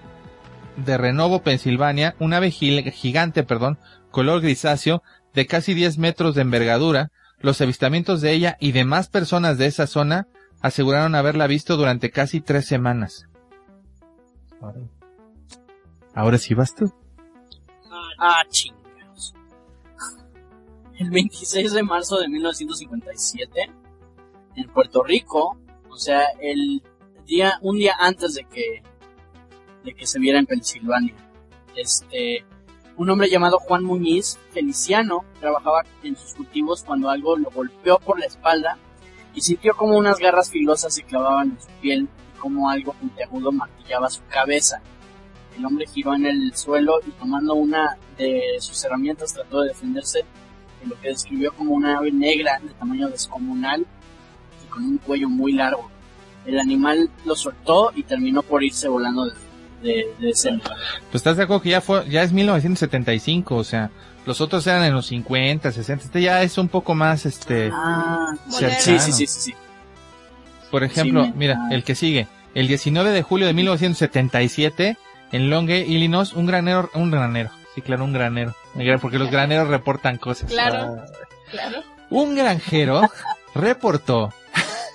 [0.78, 3.78] de Renovo, Pensilvania, un ave gigante, perdón,
[4.10, 7.12] color grisáceo, de casi 10 metros de envergadura.
[7.40, 10.28] Los avistamientos de ella y demás personas de esa zona
[10.62, 13.28] aseguraron haberla visto durante casi tres semanas.
[16.14, 16.94] Ahora sí vas tú.
[18.18, 19.34] Ah, chingados.
[20.96, 23.72] El 26 de marzo de 1957,
[24.56, 25.58] en Puerto Rico,
[25.90, 26.82] o sea, el
[27.26, 28.84] día, un día antes de que,
[29.84, 31.16] de que se viera en Pensilvania,
[31.76, 32.46] este,
[32.96, 38.20] un hombre llamado Juan Muñiz, feliciano, trabajaba en sus cultivos cuando algo lo golpeó por
[38.20, 38.78] la espalda
[39.34, 43.52] y sintió como unas garras filosas se clavaban en su piel y como algo puntiagudo
[43.52, 44.82] martillaba su cabeza.
[45.58, 50.20] El hombre giró en el suelo y tomando una de sus herramientas trató de defenderse
[50.82, 53.86] de lo que describió como una ave negra de tamaño descomunal
[54.64, 55.90] y con un cuello muy largo.
[56.46, 59.34] El animal lo soltó y terminó por irse volando de,
[59.84, 60.34] de, de.
[60.34, 60.46] Pues
[61.14, 63.92] estás de acuerdo que ya fue, ya es 1975, o sea,
[64.26, 68.34] los otros eran en los 50, 60, este ya es un poco más, este, Ah,
[68.50, 69.54] sí, sí, sí, sí, sí.
[70.72, 71.70] por ejemplo, mira, ah.
[71.72, 74.98] el que sigue, el 19 de julio de 1977,
[75.32, 78.56] en Longue, Illinois, un granero, un granero, sí, claro, un granero,
[79.02, 80.50] porque los graneros reportan cosas.
[80.50, 80.98] Claro.
[81.00, 81.06] Ah.
[81.52, 81.84] Claro.
[82.10, 83.02] Un granjero
[83.54, 84.34] reportó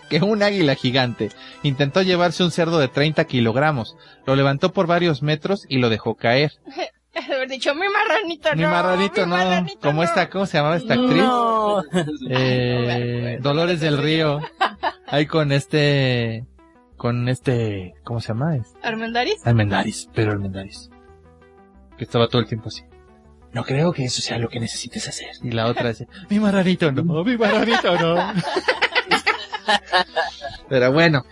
[0.09, 1.31] que un águila gigante
[1.62, 6.14] intentó llevarse un cerdo de 30 kilogramos, lo levantó por varios metros y lo dejó
[6.14, 6.53] caer.
[7.14, 8.57] Haber dicho, mi marranito no.
[8.57, 10.03] Mi marranito mi no, marranito como no".
[10.05, 11.16] esta, ¿cómo se llamaba esta actriz?
[11.23, 11.83] No.
[12.31, 14.40] Eh, Dolores del Río.
[15.07, 16.44] Ahí con este,
[16.97, 18.57] con este, ¿cómo se llama?
[18.57, 19.44] Es- ¿Armendáriz?
[19.47, 20.90] Almendaris, pero Almendaris.
[21.97, 22.83] Que estaba todo el tiempo así.
[23.53, 25.31] No creo que eso sea lo que necesites hacer.
[25.42, 28.16] Y la otra dice, mi marranito no, mi marranito no.
[30.68, 31.24] Pero bueno,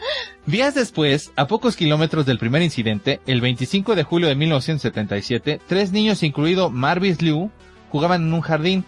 [0.47, 5.93] días después, a pocos kilómetros del primer incidente, el 25 de julio de 1977, tres
[5.93, 7.51] niños, incluido Marvis Liu,
[7.91, 8.85] jugaban en un jardín,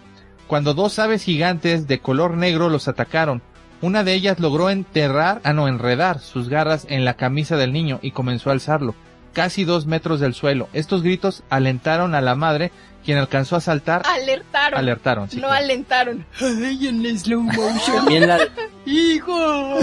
[0.46, 3.42] cuando dos aves gigantes de color negro los atacaron.
[3.80, 8.00] Una de ellas logró enterrar, ah no, enredar sus garras en la camisa del niño
[8.02, 8.94] y comenzó a alzarlo,
[9.34, 10.68] casi dos metros del suelo.
[10.72, 12.72] Estos gritos alentaron a la madre,
[13.04, 14.02] quien alcanzó a saltar.
[14.06, 14.78] Alertaron.
[14.78, 15.36] Alertaron, sí.
[15.36, 15.64] no claro.
[15.64, 16.26] alentaron.
[16.40, 17.96] Ay, en slow motion.
[17.96, 18.38] También la,
[18.86, 19.78] Hijo.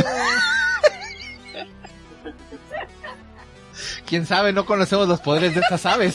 [4.05, 6.13] Quién sabe, no conocemos los poderes de estas aves.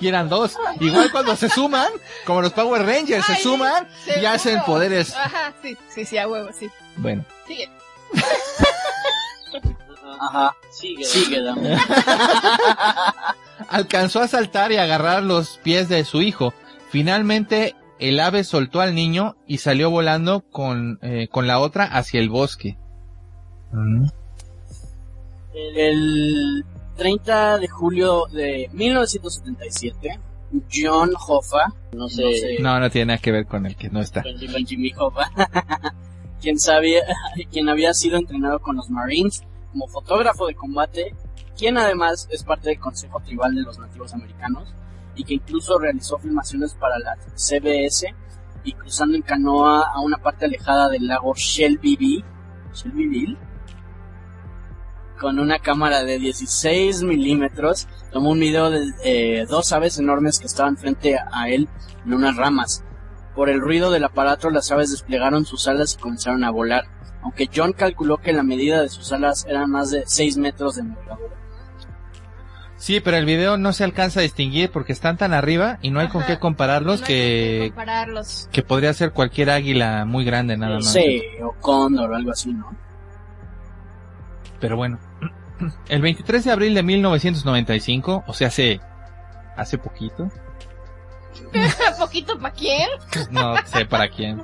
[0.00, 0.56] y eran dos.
[0.80, 1.88] Igual cuando se suman,
[2.24, 3.88] como los Power Rangers, se suman
[4.20, 5.14] y hacen poderes.
[5.14, 6.70] Ajá, sí, sí, sí, a huevo, sí.
[6.96, 7.68] Bueno, Sigue.
[10.20, 10.54] Ajá.
[10.70, 11.04] Sigue.
[11.04, 11.76] Sigue, dame.
[13.68, 16.52] alcanzó a saltar y agarrar los pies de su hijo.
[16.90, 22.20] Finalmente, el ave soltó al niño y salió volando con, eh, con la otra hacia
[22.20, 22.76] el bosque.
[25.54, 26.64] El
[26.96, 30.18] 30 de julio de 1977,
[30.72, 32.24] John Hoffa, no sé,
[32.60, 34.22] No, no tiene nada que ver con el que no está.
[34.22, 35.30] con Jimmy Hoffa,
[36.40, 37.02] quien sabía,
[37.52, 41.14] quien había sido entrenado con los Marines como fotógrafo de combate,
[41.56, 44.74] quien además es parte del Consejo Tribal de los Nativos Americanos
[45.14, 48.14] y que incluso realizó filmaciones para la CBS
[48.64, 52.24] y cruzando en canoa a una parte alejada del lago Shelbyville,
[52.72, 53.36] Shelbyville
[55.20, 60.46] con una cámara de 16 milímetros, tomó un video de eh, dos aves enormes que
[60.46, 61.68] estaban frente a él
[62.06, 62.82] en unas ramas.
[63.36, 66.84] Por el ruido del aparato, las aves desplegaron sus alas y comenzaron a volar,
[67.22, 70.82] aunque John calculó que la medida de sus alas eran más de 6 metros de
[70.82, 71.36] envergadura.
[72.76, 76.00] Sí, pero el video no se alcanza a distinguir porque están tan arriba y no
[76.00, 76.32] hay con Ajá.
[76.32, 78.48] qué compararlos No con qué que, compararlos.
[78.50, 80.90] que podría ser cualquier águila muy grande nada más.
[80.90, 82.74] Sí, o cóndor o algo así, ¿no?
[84.60, 84.98] Pero bueno,
[85.88, 88.80] el 23 de abril de 1995, o sea, hace,
[89.56, 90.30] hace poquito,
[91.98, 92.88] ¿Poquito para quién?
[93.30, 94.42] no sé para quién.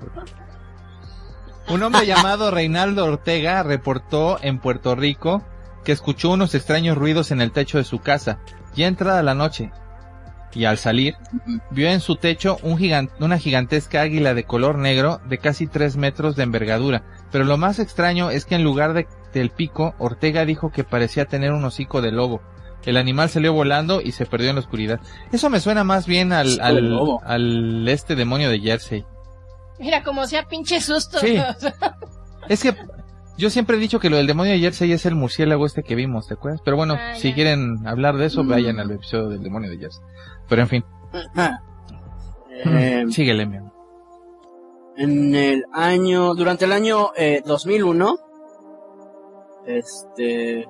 [1.68, 5.42] Un hombre llamado Reinaldo Ortega reportó en Puerto Rico
[5.84, 8.38] que escuchó unos extraños ruidos en el techo de su casa,
[8.74, 9.70] ya entrada la noche.
[10.52, 11.16] Y al salir,
[11.70, 15.96] vio en su techo un gigan- una gigantesca águila de color negro de casi 3
[15.96, 17.02] metros de envergadura.
[17.30, 21.26] Pero lo más extraño es que en lugar de, del pico, Ortega dijo que parecía
[21.26, 22.40] tener un hocico de lobo.
[22.86, 25.00] El animal salió volando y se perdió en la oscuridad.
[25.32, 26.90] Eso me suena más bien al, al,
[27.24, 29.04] al este demonio de Jersey.
[29.78, 31.18] Mira, como sea pinche susto.
[31.18, 31.36] Sí.
[32.48, 32.74] Es que
[33.36, 35.94] yo siempre he dicho que lo del demonio de Jersey es el murciélago este que
[35.96, 36.60] vimos, ¿te acuerdas?
[36.64, 38.48] Pero bueno, Ah, si quieren hablar de eso, Mm.
[38.48, 40.02] vayan al episodio del demonio de Jersey.
[40.48, 40.84] Pero en fin,
[42.50, 43.72] Eh, síguele, mi amor.
[44.96, 48.16] en el año, durante el año eh, 2001,
[49.66, 50.66] este,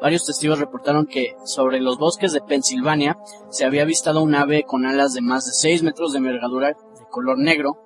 [0.00, 3.18] varios testigos reportaron que sobre los bosques de Pensilvania
[3.50, 6.74] se había avistado un ave con alas de más de 6 metros de envergadura de
[7.10, 7.76] color negro,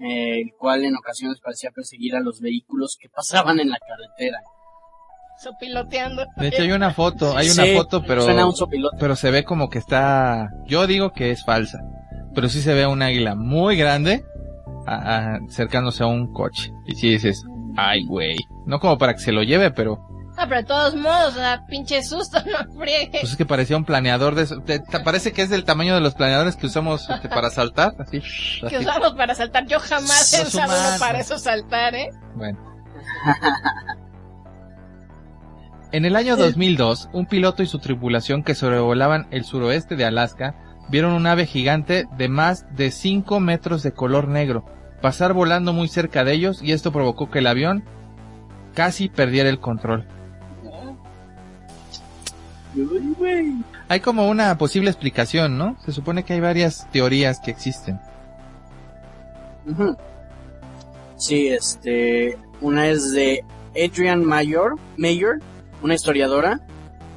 [0.00, 4.38] eh, el cual en ocasiones parecía perseguir a los vehículos que pasaban en la carretera.
[5.42, 6.24] Sopiloteando.
[6.36, 8.54] De hecho hay una foto, hay una foto, pero Suena un
[8.98, 11.78] pero se ve como que está, yo digo que es falsa,
[12.34, 14.22] pero sí se ve un águila muy grande
[14.86, 16.72] a- a- acercándose a un coche.
[16.86, 17.42] Y si dices,
[17.76, 18.36] ay güey,
[18.66, 20.06] no como para que se lo lleve, pero
[20.42, 21.34] Ah, pero de todos modos,
[21.68, 23.18] pinche susto, no friegue.
[23.20, 24.46] pues es que parecía un planeador de
[24.80, 28.22] te- parece que es del tamaño de los planeadores que usamos este, para saltar, así.
[28.70, 29.66] que usamos para saltar.
[29.66, 32.08] Yo jamás he usado uno para eso saltar, ¿eh?
[32.36, 32.58] Bueno.
[35.92, 40.54] En el año 2002, un piloto y su tripulación que sobrevolaban el suroeste de Alaska
[40.88, 44.64] vieron un ave gigante de más de 5 metros de color negro
[45.02, 47.84] pasar volando muy cerca de ellos y esto provocó que el avión
[48.74, 50.06] casi perdiera el control.
[52.74, 53.54] Güey.
[53.88, 55.76] Hay como una posible explicación, ¿no?
[55.84, 58.00] Se supone que hay varias teorías que existen.
[61.16, 63.44] Sí, este, una es de
[63.76, 65.40] Adrian Mayor, Mayor,
[65.82, 66.60] una historiadora,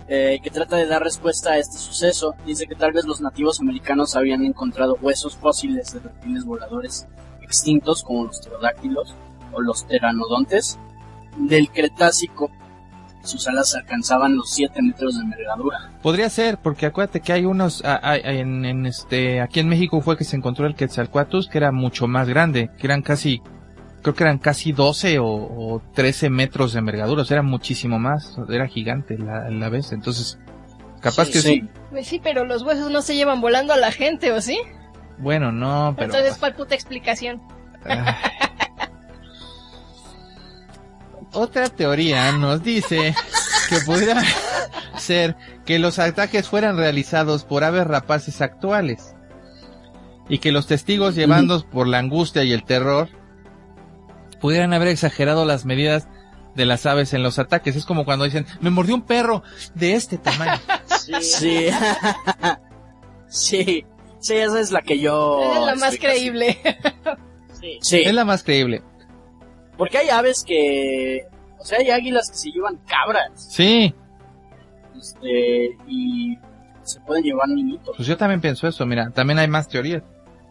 [0.08, 2.36] eh, que trata de dar respuesta a este suceso.
[2.46, 7.08] Dice que tal vez los nativos americanos habían encontrado huesos fósiles de reptiles voladores
[7.42, 9.16] extintos como los pterodáctilos
[9.54, 10.78] o los pteranodontes
[11.38, 12.52] del Cretácico.
[13.24, 15.90] Sus alas alcanzaban los 7 metros de envergadura.
[16.02, 20.02] Podría ser, porque acuérdate que hay unos, a- a- en, en este, aquí en México
[20.02, 23.42] fue que se encontró el Quetzalcoatlus, que era mucho más grande, que eran casi,
[24.02, 27.98] creo que eran casi 12 o, o 13 metros de envergadura, o sea, era muchísimo
[27.98, 30.38] más, era gigante la, la vez, entonces,
[31.00, 31.70] capaz Sí, que sí.
[31.92, 34.60] Pues sí, pero los huesos no se llevan volando a la gente, ¿o sí?
[35.18, 36.14] Bueno, no, pero...
[36.14, 37.42] Entonces, ¿cuál puta explicación?
[37.86, 38.00] Ay.
[41.34, 43.16] Otra teoría nos dice
[43.70, 44.24] que pudiera
[44.98, 49.16] ser que los ataques fueran realizados por aves rapaces actuales
[50.30, 53.10] y que los testigos llevados por la angustia y el terror
[54.40, 56.08] pudieran haber exagerado las medidas
[56.56, 57.76] de las aves en los ataques.
[57.76, 60.60] Es como cuando dicen, me mordió un perro de este tamaño.
[61.04, 61.70] Sí.
[63.28, 63.86] sí.
[64.20, 65.42] Sí, esa es la que yo...
[65.42, 66.58] Esa es la más creíble.
[67.60, 67.78] Sí.
[67.82, 68.02] Sí.
[68.06, 68.84] Es la más creíble.
[69.78, 71.28] Porque hay aves que...
[71.60, 73.32] O sea, hay águilas que se llevan cabras.
[73.36, 73.94] Sí,
[74.98, 75.78] Este...
[75.88, 76.38] Y...
[76.84, 77.96] Se pueden llevar niñitos.
[77.96, 80.04] Pues yo también pienso eso, mira, también hay más teorías,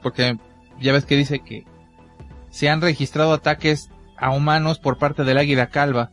[0.03, 0.39] porque
[0.81, 1.67] ya ves que dice que
[2.51, 6.11] se han registrado ataques a humanos por parte del águila calva,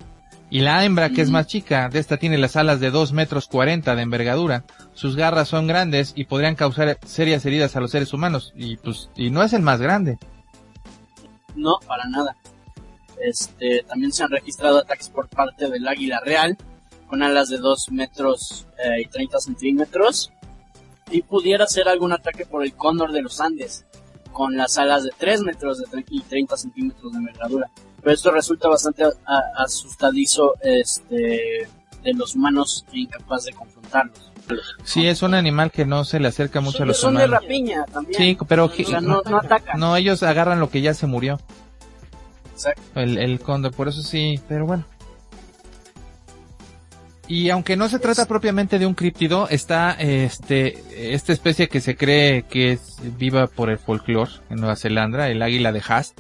[0.50, 3.48] y la hembra, que es más chica, de esta tiene las alas de 2 metros
[3.48, 8.12] 40 de envergadura, sus garras son grandes y podrían causar serias heridas a los seres
[8.14, 10.18] humanos, y pues, y no es el más grande.
[11.56, 12.36] No, para nada.
[13.22, 13.84] Este...
[13.88, 16.58] También se han registrado ataques por parte del águila real.
[17.08, 20.32] Con alas de 2 metros eh, y 30 centímetros.
[21.12, 23.86] Y pudiera ser algún ataque por el cóndor de los Andes.
[24.32, 27.70] Con las alas de 3 metros de y 30 centímetros de envergadura.
[28.02, 29.04] Pero esto resulta bastante
[29.58, 31.68] asustadizo este,
[32.04, 34.32] de los humanos e incapaz de confrontarlos.
[34.84, 37.44] Sí, es un animal que no se le acerca mucho a los son de humanos.
[37.44, 38.18] rapiña también.
[38.18, 39.80] Sí, pero o sea, no, no atacan.
[39.80, 41.40] no, ellos agarran lo que ya se murió,
[42.60, 42.82] Exacto.
[42.96, 44.86] el, el cóndor, por eso sí, pero bueno.
[47.28, 51.96] Y aunque no se trata propiamente de un críptido, está este esta especie que se
[51.96, 56.20] cree que es viva por el folclore en Nueva Zelanda, el águila de Haast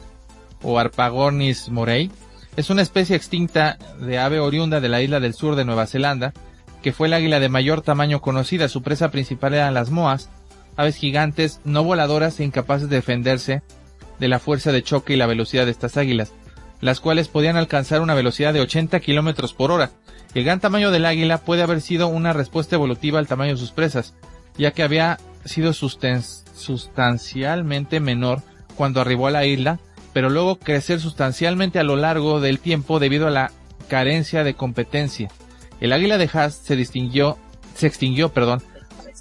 [0.62, 2.12] o Arpagornis morei.
[2.58, 6.32] Es una especie extinta de ave oriunda de la isla del sur de Nueva Zelanda
[6.82, 8.70] que fue el águila de mayor tamaño conocida.
[8.70, 10.30] Su presa principal eran las moas,
[10.76, 13.62] aves gigantes, no voladoras e incapaces de defenderse
[14.20, 16.34] de la fuerza de choque y la velocidad de estas águilas,
[16.82, 19.92] las cuales podían alcanzar una velocidad de 80 kilómetros por hora.
[20.34, 23.72] El gran tamaño del águila puede haber sido una respuesta evolutiva al tamaño de sus
[23.72, 24.14] presas,
[24.58, 28.42] ya que había sido sustancialmente menor
[28.76, 29.80] cuando arribó a la isla,
[30.14, 33.52] pero luego crecer sustancialmente a lo largo del tiempo debido a la
[33.88, 35.30] carencia de competencia.
[35.80, 37.38] El águila de Haas se distinguió,
[37.76, 38.62] se extinguió, perdón,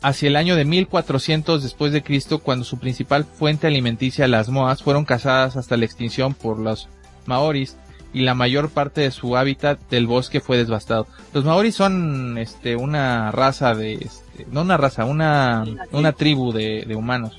[0.03, 4.83] hacia el año de 1400 después de Cristo, cuando su principal fuente alimenticia, las moas,
[4.83, 6.89] fueron cazadas hasta la extinción por los
[7.27, 7.77] maoris
[8.13, 11.07] y la mayor parte de su hábitat del bosque fue devastado.
[11.35, 16.85] Los maoris son este una raza de este, no una raza, una una tribu de,
[16.87, 17.39] de humanos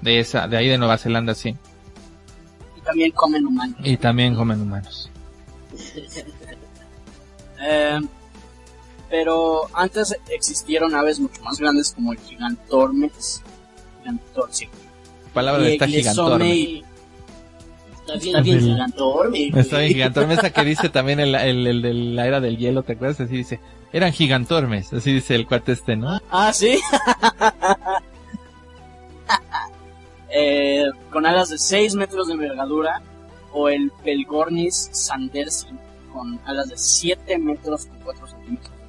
[0.00, 1.56] de esa de ahí de Nueva Zelanda, sí.
[2.76, 3.76] Y también comen humanos.
[3.82, 5.10] Y también comen humanos.
[7.64, 8.00] Eh,
[9.12, 13.42] pero antes existieron aves mucho más grandes como el gigantormes.
[13.98, 14.68] Gigantor, sí.
[15.34, 16.82] Palabra de esta gigantormes.
[18.06, 19.54] Está bien, gigantormes.
[19.54, 22.84] Está bien gigantormes, esa que dice también el, el, el de la era del hielo,
[22.84, 23.20] ¿te acuerdas?
[23.20, 23.60] Así dice,
[23.92, 26.18] eran gigantormes, así dice el cuate este, ¿no?
[26.30, 26.80] Ah, sí.
[30.30, 33.02] eh, con alas de 6 metros de envergadura,
[33.52, 35.66] o el Pelgornis sandersi,
[36.14, 38.81] con alas de 7 metros con 4 centímetros.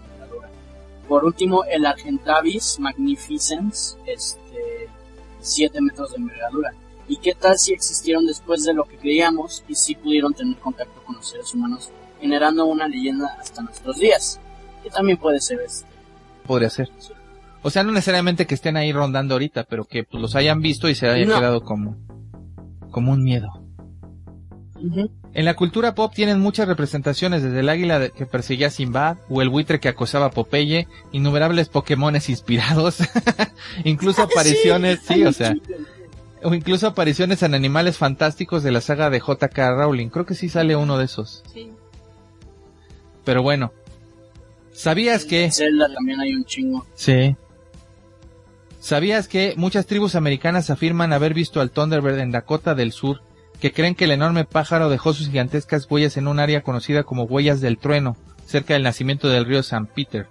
[1.13, 4.89] Por último, el Argentavis magnificens, este,
[5.41, 6.73] 7 metros de envergadura.
[7.07, 11.03] ¿Y qué tal si existieron después de lo que creíamos y si pudieron tener contacto
[11.05, 14.39] con los seres humanos, generando una leyenda hasta nuestros días?
[14.81, 15.85] Que también puede ser este.
[16.47, 16.89] Podría ser.
[17.61, 20.89] O sea, no necesariamente que estén ahí rondando ahorita, pero que pues, los hayan visto
[20.89, 21.37] y se haya No.
[21.37, 21.95] quedado como,
[22.89, 23.49] como un miedo.
[25.33, 29.41] En la cultura pop tienen muchas representaciones, desde el águila que perseguía a Sinbad, o
[29.41, 32.97] el buitre que acosaba a Popeye, innumerables Pokémones inspirados,
[33.85, 35.55] incluso apariciones, sí, o sea,
[36.43, 39.75] o incluso apariciones en animales fantásticos de la saga de J.K.
[39.75, 40.09] Rowling.
[40.09, 41.43] Creo que sí sale uno de esos.
[41.53, 41.71] Sí.
[43.23, 43.71] Pero bueno,
[44.73, 45.49] ¿sabías que...
[45.51, 46.85] Zelda también hay un chingo.
[46.95, 47.37] Sí.
[48.81, 53.21] ¿Sabías que muchas tribus americanas afirman haber visto al Thunderbird en Dakota del Sur,
[53.63, 57.23] que creen que el enorme pájaro dejó sus gigantescas huellas en un área conocida como
[57.23, 60.27] Huellas del Trueno, cerca del nacimiento del río San Peter?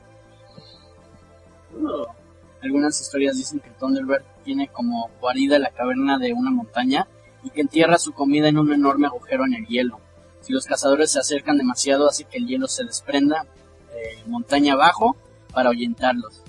[2.63, 7.09] Algunas historias dicen que Thunderbird tiene como guarida la caverna de una montaña
[7.43, 9.99] y que entierra su comida en un enorme agujero en el hielo.
[10.43, 13.47] Si los cazadores se acercan demasiado hace que el hielo se desprenda
[13.95, 15.17] eh, montaña abajo
[15.55, 16.43] para ahuyentarlos.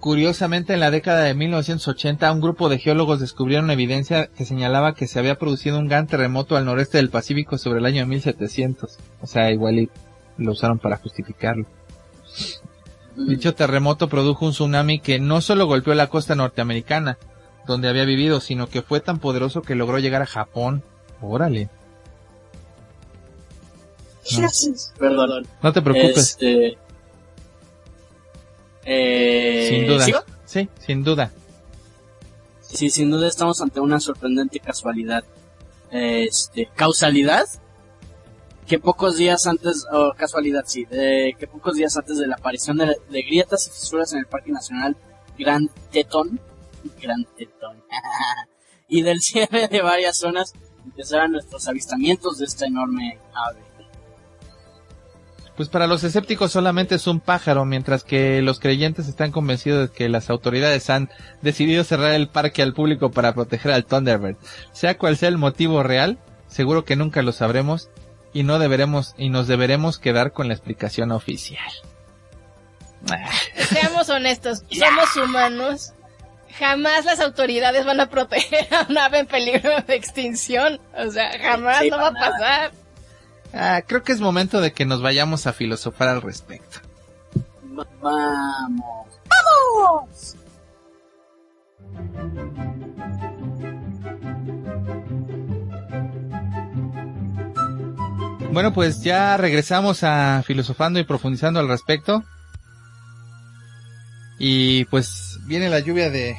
[0.00, 4.94] Cu- Curiosamente, en la década de 1980, un grupo de geólogos descubrieron evidencia que señalaba
[4.94, 8.96] que se había producido un gran terremoto al noreste del Pacífico sobre el año 1700.
[9.20, 9.90] O sea, igual y
[10.38, 11.66] lo usaron para justificarlo.
[13.16, 17.18] Dicho terremoto produjo un tsunami que no solo golpeó la costa norteamericana,
[17.66, 20.82] donde había vivido, sino que fue tan poderoso que logró llegar a Japón.
[21.20, 21.68] Órale.
[24.38, 24.48] No.
[24.98, 25.46] Perdón.
[25.62, 26.16] No te preocupes.
[26.18, 26.78] Este,
[28.84, 30.24] eh, sin duda.
[30.44, 31.32] Sí, sin duda.
[32.60, 35.24] Sí, sin duda estamos ante una sorprendente casualidad.
[35.90, 37.46] Este, causalidad.
[38.66, 42.76] Que pocos días antes, o casualidad, sí, de, que pocos días antes de la aparición
[42.76, 44.96] de, de grietas y fisuras en el Parque Nacional
[45.40, 46.38] Grand Teton,
[47.00, 47.82] Grand Teton,
[48.88, 50.52] y del cierre de varias zonas,
[50.84, 53.69] empezaran nuestros avistamientos de esta enorme ave.
[55.60, 59.94] Pues para los escépticos solamente es un pájaro, mientras que los creyentes están convencidos de
[59.94, 61.10] que las autoridades han
[61.42, 64.38] decidido cerrar el parque al público para proteger al Thunderbird.
[64.72, 66.16] Sea cual sea el motivo real,
[66.48, 67.90] seguro que nunca lo sabremos
[68.32, 71.70] y no deberemos y nos deberemos quedar con la explicación oficial.
[73.68, 75.92] Seamos honestos, somos humanos.
[76.58, 80.80] Jamás las autoridades van a proteger a un ave en peligro de extinción.
[80.96, 82.79] O sea, jamás Sí, no va a pasar.
[83.52, 86.78] Ah, creo que es momento de que nos vayamos a filosofar al respecto.
[87.78, 89.06] Va- Vamos.
[89.28, 90.36] ¡Vamos!
[98.52, 102.24] Bueno, pues ya regresamos a filosofando y profundizando al respecto.
[104.38, 106.36] Y pues viene la lluvia de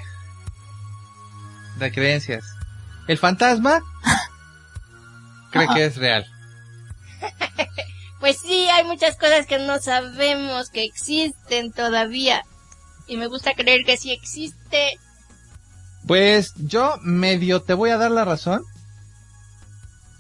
[1.80, 2.44] de creencias.
[3.08, 3.80] El fantasma
[5.52, 6.26] cree que es real.
[8.22, 12.44] Pues sí, hay muchas cosas que no sabemos que existen todavía.
[13.08, 14.98] Y me gusta creer que sí existe.
[16.08, 18.64] Pues yo medio te voy a dar la razón.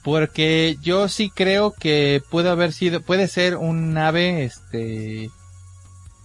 [0.03, 5.29] Porque yo sí creo que puede haber sido, puede ser un ave, este,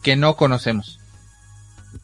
[0.03, 0.99] que no conocemos.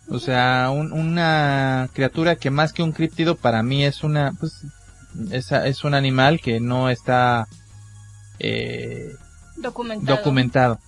[0.08, 4.52] O sea, un- una criatura que más que un críptido para mí es una, pues,
[5.30, 7.48] es, es un animal que no está,
[8.38, 9.12] eh,
[9.62, 10.16] Documentado.
[10.16, 10.78] documentado.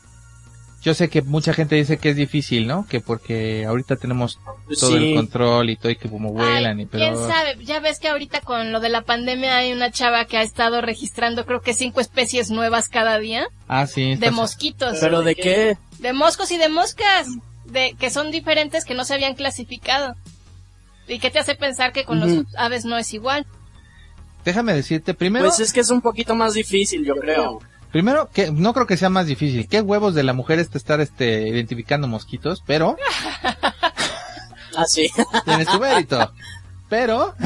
[0.83, 2.87] Yo sé que mucha gente dice que es difícil, ¿no?
[2.87, 4.97] Que porque ahorita tenemos Pues todo sí.
[4.97, 7.65] el control y todo y que como vuelan y pero ¿Quién sabe?
[7.65, 10.83] Ya ves que ahorita con lo de la pandemia hay una chava que ha estado
[10.83, 14.99] registrando creo que cinco especies nuevas cada día ah sí de mosquitos.
[15.01, 15.79] ¿Pero de qué?
[16.01, 17.29] De moscos y de moscas.
[17.65, 20.17] De, que son diferentes que no se habían clasificado.
[21.09, 23.47] ¿Y qué te hace pensar que con los aves no es igual?
[24.45, 27.61] déjame decirte primero Pues es que es un poquito más difícil, yo creo.
[27.95, 29.69] Primero que no creo que sea más difícil.
[29.69, 32.97] Qué huevos de la mujer este estar este identificando mosquitos pero
[34.77, 35.09] Ah, sí.
[35.45, 36.33] tiene su mérito.
[36.89, 37.37] Pero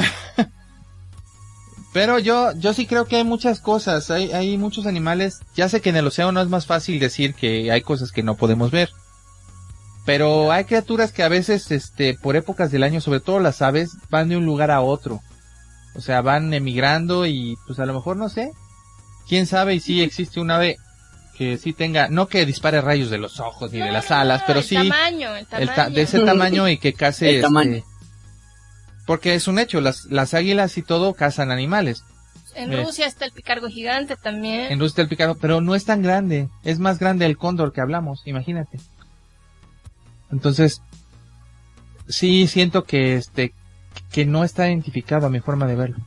[1.92, 4.11] pero yo yo sí creo que hay muchas cosas.
[4.11, 5.40] Hay hay muchos animales.
[5.55, 8.34] Ya sé que en el océano es más fácil decir que hay cosas que no
[8.34, 8.88] podemos ver.
[10.07, 13.90] Pero hay criaturas que a veces este por épocas del año sobre todo las aves
[14.09, 15.20] van de un lugar a otro.
[15.94, 18.51] O sea van emigrando y pues a lo mejor no sé
[19.29, 20.76] quién sabe y si existe un ave
[21.37, 24.47] que sí tenga no que dispare rayos de los ojos ni de las alas No,
[24.49, 25.72] pero el sí Tamaño, el el tamaño.
[25.74, 27.83] ta- de ese tamaño y que case El este, tamaño.
[29.07, 32.03] porque es un hecho las las águilas y todo cazan animales
[32.55, 32.85] En Eh.
[32.85, 34.72] Rusia está el picargo gigante también.
[34.72, 37.81] en Rusia el picaro pero no es tan grande es más grande el cóndor que
[37.81, 38.79] hablamos imagínate
[40.33, 40.83] entonces
[42.09, 43.53] sí siento que este
[44.12, 45.99] que no está identificado a mi forma de verlo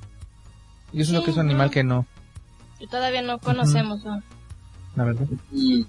[0.94, 1.72] yo siento Sí, que es un animal no.
[1.72, 2.06] que no
[2.82, 4.04] Y todavía no conocemos.
[4.04, 4.22] ¿no?
[4.96, 5.84] la verdad Mm.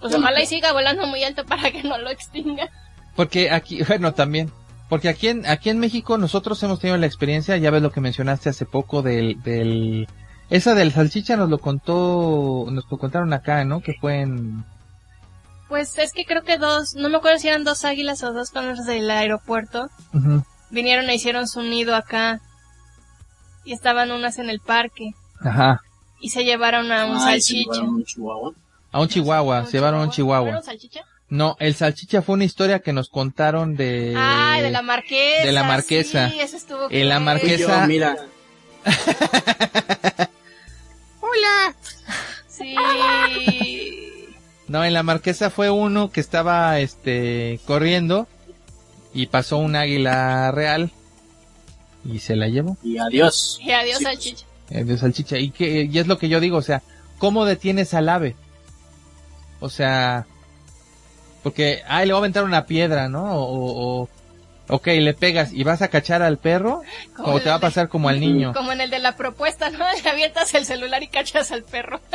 [0.00, 2.68] Pues ojalá y siga volando muy alto para que no lo extinga.
[3.16, 4.52] Porque aquí, bueno, también.
[4.90, 8.02] Porque aquí en, aquí en México nosotros hemos tenido la experiencia, ya ves lo que
[8.02, 10.06] mencionaste hace poco del, del,
[10.50, 13.80] esa del salchicha nos lo contó, nos lo contaron acá, ¿no?
[13.80, 14.64] Que fue en,
[15.68, 18.50] Pues es que creo que dos, no me acuerdo si eran dos águilas o dos
[18.50, 19.88] cóndores del aeropuerto,
[20.70, 22.40] vinieron e hicieron su nido acá.
[23.64, 25.14] Y estaban unas en el parque.
[25.44, 25.80] Ajá,
[26.20, 27.72] Y se llevaron a un se salchicha.
[27.72, 28.52] llevaron un chihuahua.
[28.92, 30.56] a un chihuahua, se llevaron un ¿Era chihuahua.
[30.58, 31.00] un salchicha?
[31.28, 35.44] No, el salchicha fue una historia que nos contaron de, Ay, de la marquesa.
[35.46, 36.30] de la marquesa.
[36.30, 37.80] Sí, eso estuvo En la marquesa.
[37.82, 38.16] Yo, mira,
[42.46, 42.74] Sí.
[44.68, 48.28] no, en la marquesa fue uno que estaba, este, corriendo
[49.12, 50.90] y pasó un águila real
[52.04, 52.76] y se la llevó.
[52.82, 53.58] y adiós.
[53.62, 54.46] y adiós Sí, salchicha.
[54.70, 55.38] Eh, de salchicha.
[55.38, 56.82] Y, que, y es lo que yo digo, o sea,
[57.18, 58.36] ¿cómo detienes al ave?
[59.60, 60.26] O sea,
[61.42, 63.34] porque, ay, le voy a aventar una piedra, ¿no?
[63.36, 64.08] O, o-
[64.68, 66.82] ok, le pegas y vas a cachar al perro,
[67.16, 68.52] Como o te va a pasar como al niño.
[68.54, 69.84] Como en el de la propuesta, ¿no?
[70.04, 72.00] Le avientas el celular y cachas al perro.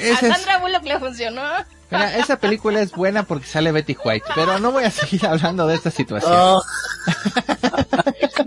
[0.00, 1.42] Ese a es- Sandra Bullock le funcionó.
[1.90, 5.66] mira, esa película es buena porque sale Betty White, pero no voy a seguir hablando
[5.66, 6.32] de esta situación.
[6.34, 6.62] Oh,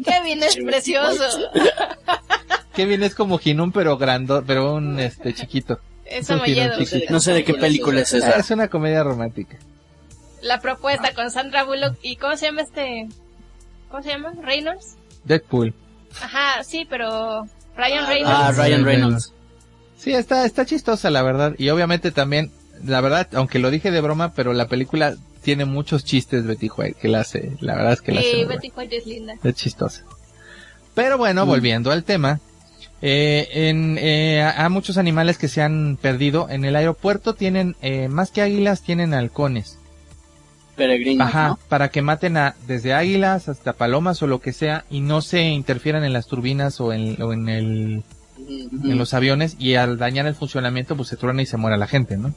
[0.06, 1.24] Kevin es precioso.
[2.74, 5.80] Kevin es como Ginún, pero grande, pero un este chiquito.
[6.06, 7.12] Es un chiquito.
[7.12, 8.32] no sé de qué película es esa.
[8.32, 9.58] Es una comedia romántica.
[10.42, 13.08] La propuesta con Sandra Bullock y ¿cómo se llama este?
[13.90, 14.34] ¿Cómo se llama?
[14.42, 14.96] Reynolds.
[15.24, 15.74] Deadpool.
[16.22, 18.40] Ajá, sí, pero Ryan Reynolds.
[18.40, 19.34] Ah, Ryan Reynolds.
[19.98, 21.56] Sí, está, está chistosa, la verdad.
[21.58, 22.52] Y obviamente también,
[22.84, 25.16] la verdad, aunque lo dije de broma, pero la película
[25.48, 28.32] tiene muchos chistes Betty White, que la hace, la verdad es que la hace.
[28.32, 29.34] y muy Betty White es linda.
[29.42, 30.04] Es chistosa.
[30.94, 31.48] Pero bueno, Mm.
[31.48, 32.42] volviendo al tema,
[33.02, 36.50] eh, en, eh, a a muchos animales que se han perdido.
[36.50, 39.78] En el aeropuerto tienen, eh, más que águilas, tienen halcones.
[40.76, 41.24] Peregrino.
[41.24, 41.60] Ajá, ¿no?
[41.70, 45.44] para que maten a, desde águilas hasta palomas o lo que sea, y no se
[45.44, 48.04] interfieran en las turbinas o en, o en el,
[48.38, 51.88] en los aviones y al dañar el funcionamiento pues se truena y se muere la
[51.88, 52.34] gente, ¿no?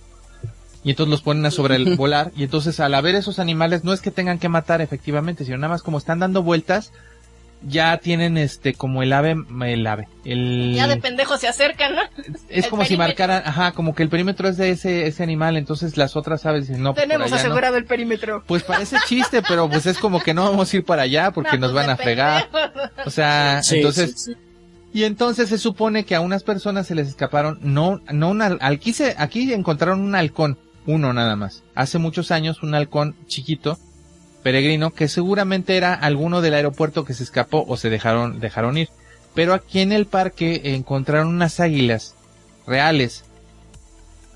[0.83, 3.93] Y entonces los ponen a sobre el volar y entonces al haber esos animales no
[3.93, 6.93] es que tengan que matar efectivamente, sino nada más como están dando vueltas
[7.63, 12.01] ya tienen este como el ave, el ave, el Ya de pendejo se acercan, ¿no?
[12.49, 15.59] es el como si marcaran, ajá, como que el perímetro es de ese ese animal,
[15.59, 17.49] entonces las otras aves dicen, no, pues, por Tenemos allá no".
[17.49, 18.43] asegurado el perímetro.
[18.47, 21.59] Pues parece chiste, pero pues es como que no vamos a ir para allá porque
[21.59, 22.49] No, nos pues, van a fregar.
[22.51, 22.91] pendejo.
[23.05, 24.37] O sea, Sí, entonces sí, sí.
[24.95, 28.57] y entonces se supone que a unas personas se les escaparon, no, no un, al-
[28.63, 30.57] aquí se, aquí encontraron un halcón,
[30.93, 31.63] uno nada más.
[31.75, 33.79] Hace muchos años un halcón chiquito,
[34.43, 38.89] peregrino, que seguramente era alguno del aeropuerto que se escapó o se dejaron, dejaron ir.
[39.35, 42.15] Pero aquí en el parque encontraron unas águilas
[42.67, 43.25] reales.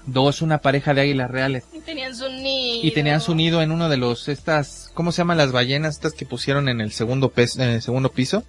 [0.07, 1.65] Dos, una pareja de águilas reales.
[1.73, 2.87] Y tenían su nido.
[2.87, 5.95] Y tenían su nido en uno de los, estas, ¿cómo se llaman las ballenas?
[5.95, 8.45] Estas que pusieron en el segundo, en el segundo piso.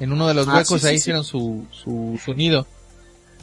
[0.00, 1.02] En uno de los Ah, huecos sí, ahí sí, sí.
[1.02, 2.66] hicieron su, su, su nido.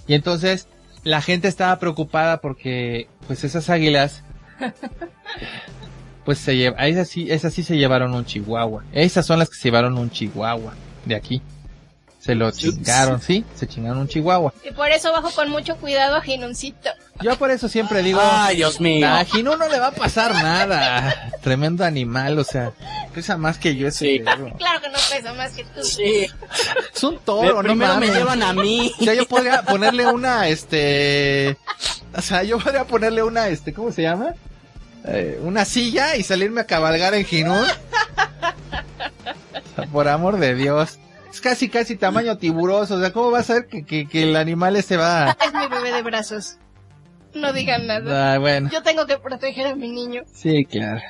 [0.08, 0.68] Y entonces
[1.04, 4.24] la gente estaba preocupada porque pues esas águilas
[6.26, 8.84] pues se lleva, esas sí, esas sí se llevaron un chihuahua.
[8.94, 10.74] Esas son las que se llevaron un chihuahua
[11.06, 11.42] de aquí.
[12.24, 12.70] Se lo Sí.
[12.72, 14.54] chingaron, sí, se chingaron un chihuahua.
[14.64, 16.90] Y por eso bajo con mucho cuidado a Ginuncito.
[17.22, 19.06] Yo por eso siempre digo, Ay, Dios mío.
[19.10, 21.32] a Gino no le va a pasar nada.
[21.42, 22.72] Tremendo animal, o sea,
[23.14, 24.20] pesa más que yo ese Sí.
[24.20, 24.54] perro.
[24.58, 25.84] Claro que no pesa más que tú.
[25.84, 26.28] Sí.
[26.96, 28.94] Es un toro, no Primero me llevan a mí.
[29.02, 31.58] O sea, yo podría ponerle una, este,
[32.16, 34.34] o sea, yo podría ponerle una, este, ¿cómo se llama?
[35.06, 37.26] Eh, una silla y salirme a cabalgar en.
[37.50, 37.66] O
[39.76, 41.00] sea, por amor de Dios.
[41.34, 42.94] Es casi, casi tamaño tiburoso.
[42.94, 45.36] O sea, ¿cómo va a ser que, que, que el animal ese va?
[45.44, 46.58] Es mi bebé de brazos.
[47.34, 48.36] No digan nada.
[48.36, 48.70] Ah, bueno.
[48.72, 50.22] Yo tengo que proteger a mi niño.
[50.32, 51.02] Sí, claro.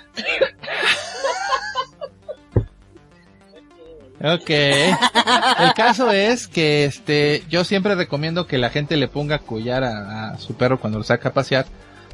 [4.22, 4.50] Ok.
[4.50, 10.30] El caso es que este, yo siempre recomiendo que la gente le ponga collar a,
[10.30, 11.66] a su perro cuando lo saca a pasear.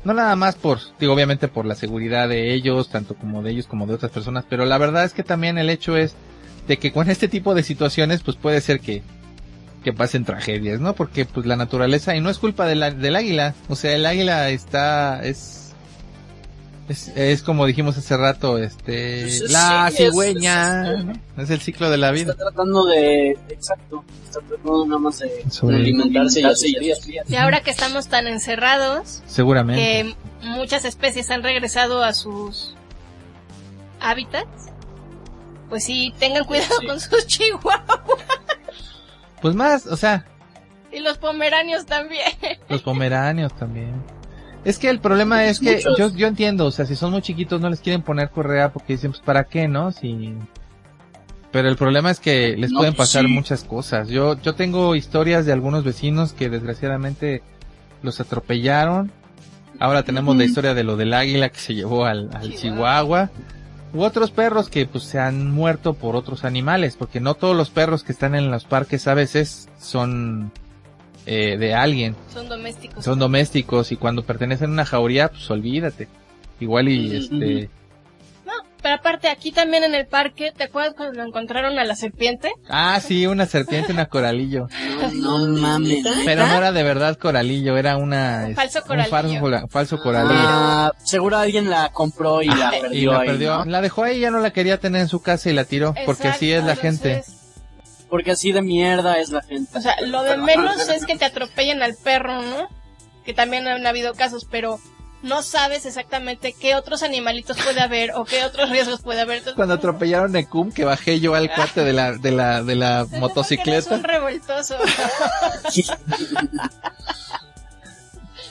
[0.04, 3.68] No nada más por, digo, obviamente por la seguridad de ellos, tanto como de ellos
[3.68, 6.16] como de otras personas, pero la verdad es que también el hecho es
[6.70, 9.02] de que con este tipo de situaciones, pues puede ser que,
[9.84, 10.94] que pasen tragedias, ¿no?
[10.94, 14.06] Porque pues la naturaleza, y no es culpa de la- del águila, o sea, el
[14.06, 15.74] águila está, es,
[16.90, 21.14] es, es como dijimos hace rato, este, Pues es- la es- cigüeña, es- ¿no?
[21.44, 22.32] es el ciclo de la vida.
[22.34, 27.30] Está tratando de, exacto, está tratando nada más de Sobre- alimentarse y sus crías.
[27.30, 29.82] Y ahora que estamos tan encerrados, Seguramente.
[29.82, 30.16] que
[30.48, 32.76] muchas especies han regresado a sus
[34.02, 34.68] hábitats,
[35.70, 36.88] pues sí, tengan cuidado Sí.
[36.88, 37.82] con sus chihuahuas.
[39.42, 40.26] Pues más, o sea,
[40.92, 42.24] Y los pomeranios también.
[42.68, 44.04] los pomeranios también.
[44.66, 45.98] Es que el problema es que Muchos.
[45.98, 48.94] yo, yo entiendo, o sea, si son muy chiquitos no les quieren poner correa porque
[48.94, 49.92] dicen, pues para qué, ¿no?
[49.92, 50.34] Si...
[51.52, 53.32] Pero el problema es que les No, pueden pues, pasar sí.
[53.32, 54.10] muchas cosas.
[54.10, 57.42] Yo, yo tengo historias de algunos vecinos que desgraciadamente
[58.04, 59.12] los atropellaron.
[59.80, 62.60] Ahora tenemos la historia de lo del águila que se llevó al, al Chihuahua.
[62.60, 63.30] Chihuahua.
[63.94, 67.70] U otros perros que pues se han muerto por otros animales, porque no todos los
[67.70, 70.52] perros que están en los parques a veces son
[71.26, 73.04] eh, de alguien Son domésticos.
[73.04, 76.08] son domésticos y cuando pertenecen a una jauría, pues olvídate.
[76.60, 77.70] Igual y este...
[78.90, 82.52] Pero aparte aquí también en el parque, ¿te acuerdas cuando encontraron a la serpiente?
[82.68, 84.68] Ah, sí, una serpiente, una coralillo.
[85.14, 86.04] No, no mames.
[86.26, 88.46] Pero no era de verdad coralillo, era una...
[88.48, 89.12] Un falso un coralillo.
[89.12, 90.42] falso, falso coralillo.
[90.42, 93.58] Ah, seguro alguien la compró y la perdió y la ahí, perdió.
[93.60, 93.66] ¿no?
[93.66, 96.30] La dejó ahí, ya no la quería tener en su casa y la tiró, porque
[96.30, 97.24] así es la gente.
[98.10, 99.78] Porque así de mierda es la gente.
[99.78, 102.68] O sea, lo de menos es que te atropellen al perro, ¿no?
[103.24, 104.80] Que también han habido casos, pero
[105.22, 109.44] no sabes exactamente qué otros animalitos puede haber o qué otros riesgos puede haber.
[109.56, 113.06] Cuando atropellaron a Cum, que bajé yo al cuate de la, de la, de la
[113.12, 113.96] motocicleta.
[113.96, 114.78] un revoltoso.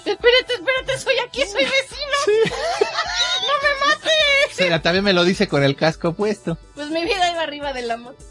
[0.05, 2.19] espérate, espérate, soy aquí, soy vecino.
[3.47, 4.53] no me mates.
[4.53, 6.59] O sea, también me lo dice con el casco puesto.
[6.75, 8.23] Pues mi vida iba arriba de la moto.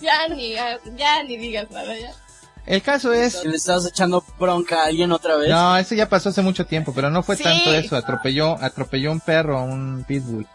[0.00, 2.12] Ya ni, ya ni digas nada, ya.
[2.64, 3.44] El caso es...
[3.44, 5.50] ¿Le estás echando bronca a alguien otra vez?
[5.50, 7.42] No, eso ya pasó hace mucho tiempo, pero no fue Sí.
[7.42, 7.96] tanto eso.
[7.96, 10.46] Atropelló, atropelló un perro, a un pitbull,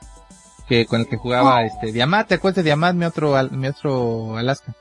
[0.69, 2.29] que con el que jugaba este Diamante.
[2.29, 4.73] ¿Te acuerdas de Diamante, mi otro, al- mi otro Alaska?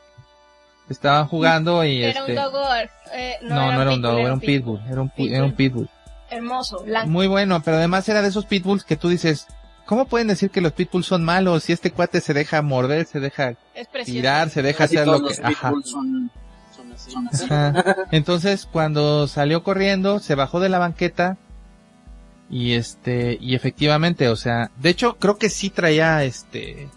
[0.89, 2.31] Estaban jugando y Era este.
[2.33, 2.91] un dogor.
[3.13, 5.45] Eh, no, no, no era un pitbull, dog, era un pitbull, era un, pu- era
[5.45, 5.91] un pitbull.
[6.31, 7.09] Hermoso, blanco.
[7.09, 9.49] Muy bueno, pero además era de esos pitbulls que tú dices,
[9.85, 13.19] ¿cómo pueden decir que los pitbulls son malos si este cuate se deja morder, se
[13.19, 13.55] deja
[14.05, 15.73] tirar, se deja hacer lo que, los ajá.
[15.85, 16.31] son,
[17.45, 17.97] Ajá.
[18.11, 21.37] Entonces, cuando salió corriendo, se bajó de la banqueta
[22.51, 26.89] y este, y efectivamente, o sea, de hecho, creo que sí traía este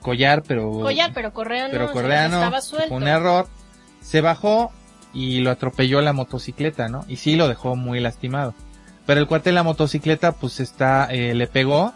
[0.00, 1.70] collar, pero Collar, pero correa no.
[1.72, 2.94] pero correa no, Estaba fue suelto.
[2.94, 3.48] un error.
[4.00, 4.72] Se bajó
[5.12, 7.04] y lo atropelló la motocicleta, ¿no?
[7.08, 8.54] Y sí lo dejó muy lastimado.
[9.06, 11.92] Pero el cuate de la motocicleta, pues está, eh, le pegó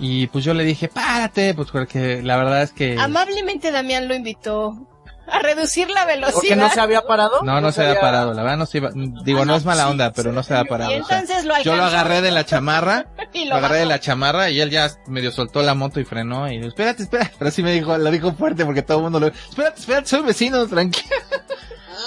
[0.00, 4.14] y pues yo le dije, párate, pues porque la verdad es que Amablemente Damián lo
[4.14, 4.88] invitó
[5.26, 6.34] a reducir la velocidad.
[6.34, 7.42] ¿Por qué no se había parado?
[7.42, 8.90] no, no se había parado, la verdad no se iba,
[9.24, 10.92] digo, no es mala onda, pero no se había parado.
[10.92, 13.82] Y o sea, entonces lo yo lo agarré de la chamarra, y lo agarré de
[13.82, 13.90] bajó.
[13.90, 17.34] la chamarra y él ya medio soltó la moto y frenó y dijo, espérate, espérate,
[17.38, 20.22] pero sí me dijo, lo dijo fuerte porque todo el mundo lo, espérate, espérate, soy
[20.22, 21.16] vecino, tranquilo.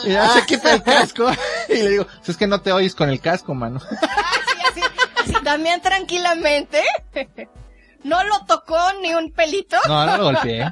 [0.03, 1.31] Y ya se quita el casco
[1.69, 3.79] y le digo, "Pues es que no te oyes con el casco, mano.
[3.79, 4.81] Así, así,
[5.23, 6.83] así, Damián tranquilamente.
[8.03, 9.77] No lo tocó ni un pelito.
[9.87, 10.69] No, no lo golpeé.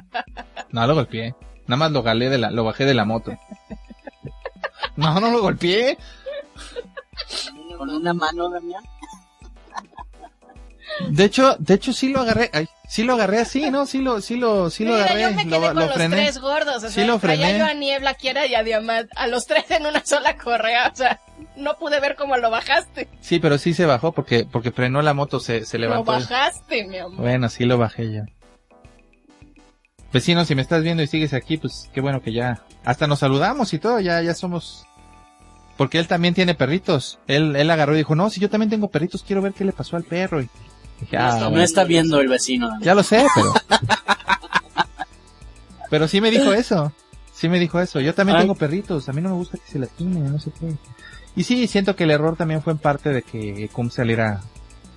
[0.70, 1.34] No lo golpeé.
[1.66, 3.36] Nada más lo galé de la, lo bajé de la moto.
[4.96, 5.98] No, no lo golpeé.
[7.76, 8.82] Con una mano, Damián.
[11.08, 13.86] De hecho, de hecho sí lo agarré, ay, Sí lo agarré así, ¿no?
[13.86, 15.22] Sí lo, sí lo, sí lo Mira, agarré.
[15.22, 16.16] yo me quedé lo, con lo los frené.
[16.16, 16.84] tres gordos.
[16.84, 17.58] O Sí sea, lo traía frené.
[17.58, 19.10] yo a Niebla, Kiera y a Diamant.
[19.16, 20.90] A los tres en una sola correa.
[20.92, 21.18] O sea,
[21.56, 23.08] no pude ver cómo lo bajaste.
[23.20, 26.12] Sí, pero sí se bajó porque, porque frenó la moto, se, se Lo levantó.
[26.12, 27.16] bajaste, mi amor.
[27.22, 28.22] Bueno, sí lo bajé yo.
[30.14, 33.18] Vecino, si me estás viendo y sigues aquí, pues qué bueno que ya, hasta nos
[33.18, 34.86] saludamos y todo, ya, ya somos,
[35.76, 37.18] porque él también tiene perritos.
[37.26, 39.72] Él, él agarró y dijo, no, si yo también tengo perritos, quiero ver qué le
[39.72, 40.40] pasó al perro.
[40.40, 40.48] Y
[41.00, 41.64] dije, ah, no bueno.
[41.64, 42.70] está viendo el vecino.
[42.80, 43.52] Ya lo sé, pero.
[45.90, 46.92] pero sí me dijo eso.
[47.32, 48.00] Sí me dijo eso.
[48.00, 48.42] Yo también Ay.
[48.44, 49.08] tengo perritos.
[49.08, 50.74] A mí no me gusta que se lastimen, no sé qué.
[51.34, 54.40] Y sí, siento que el error también fue en parte de que Cum saliera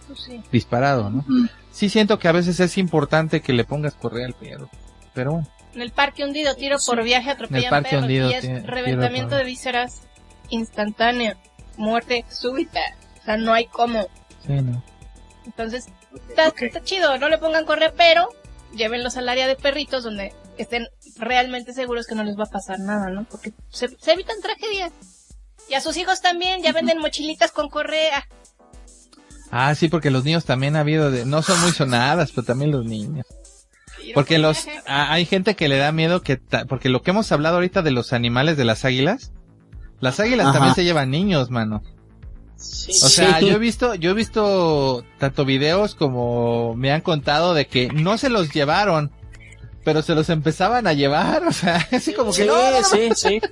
[0.05, 0.41] Pues sí.
[0.51, 1.26] disparado, ¿no?
[1.72, 4.70] Sí siento que a veces es importante que le pongas correa al perro.
[5.18, 5.47] Pero bueno.
[5.74, 8.03] En el parque hundido, tiro por viaje, atropellan parque perros.
[8.03, 10.01] hundido, y es tiro- reventamiento de vísceras
[10.49, 11.36] instantáneo.
[11.76, 12.80] Muerte súbita.
[13.22, 14.07] O sea, no hay cómo.
[14.45, 14.84] Sí, no.
[15.45, 15.88] Entonces,
[16.30, 16.61] está, Ok.
[16.63, 18.30] está chido, no le pongan correa, pero
[18.76, 20.88] llévenlos al área de perritos donde estén
[21.18, 23.26] realmente seguros que no les va a pasar nada, ¿no?
[23.26, 24.91] Porque se, se evitan tragedias.
[25.70, 28.28] Y a sus hijos también, ya venden mochilitas con correa.
[29.51, 32.72] Ah, sí, porque los niños también ha habido de, no son muy sonadas, pero también
[32.72, 33.26] los niños.
[34.14, 37.32] Porque por los, hay gente que le da miedo que, ta- porque lo que hemos
[37.32, 39.32] hablado ahorita de los animales de las águilas,
[39.99, 40.53] las águilas Ajá.
[40.53, 41.82] también se llevan niños, mano.
[42.55, 42.91] Sí.
[43.03, 43.47] O sea, Sí.
[43.47, 48.18] yo he visto, yo he visto tanto videos como me han contado de que no
[48.18, 49.12] se los llevaron,
[49.84, 52.84] pero se los empezaban a llevar, o sea, así como que no, no, no.
[52.84, 53.41] sí, sí.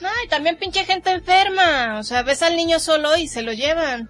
[0.00, 1.98] No, y también pinche gente enferma.
[1.98, 4.08] O sea, ves al niño solo y se lo llevan.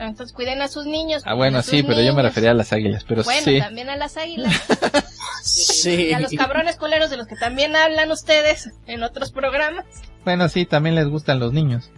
[0.00, 1.22] Entonces cuiden a sus niños.
[1.26, 3.58] Ah, bueno, sí, pero yo me refería a las águilas, pero Bueno, sí.
[3.60, 4.52] también a las águilas.
[5.42, 6.08] Sí.
[6.08, 9.86] Y a los cabrones culeros de los que también hablan ustedes en otros programas.
[10.22, 11.90] Bueno, sí, también les gustan los niños.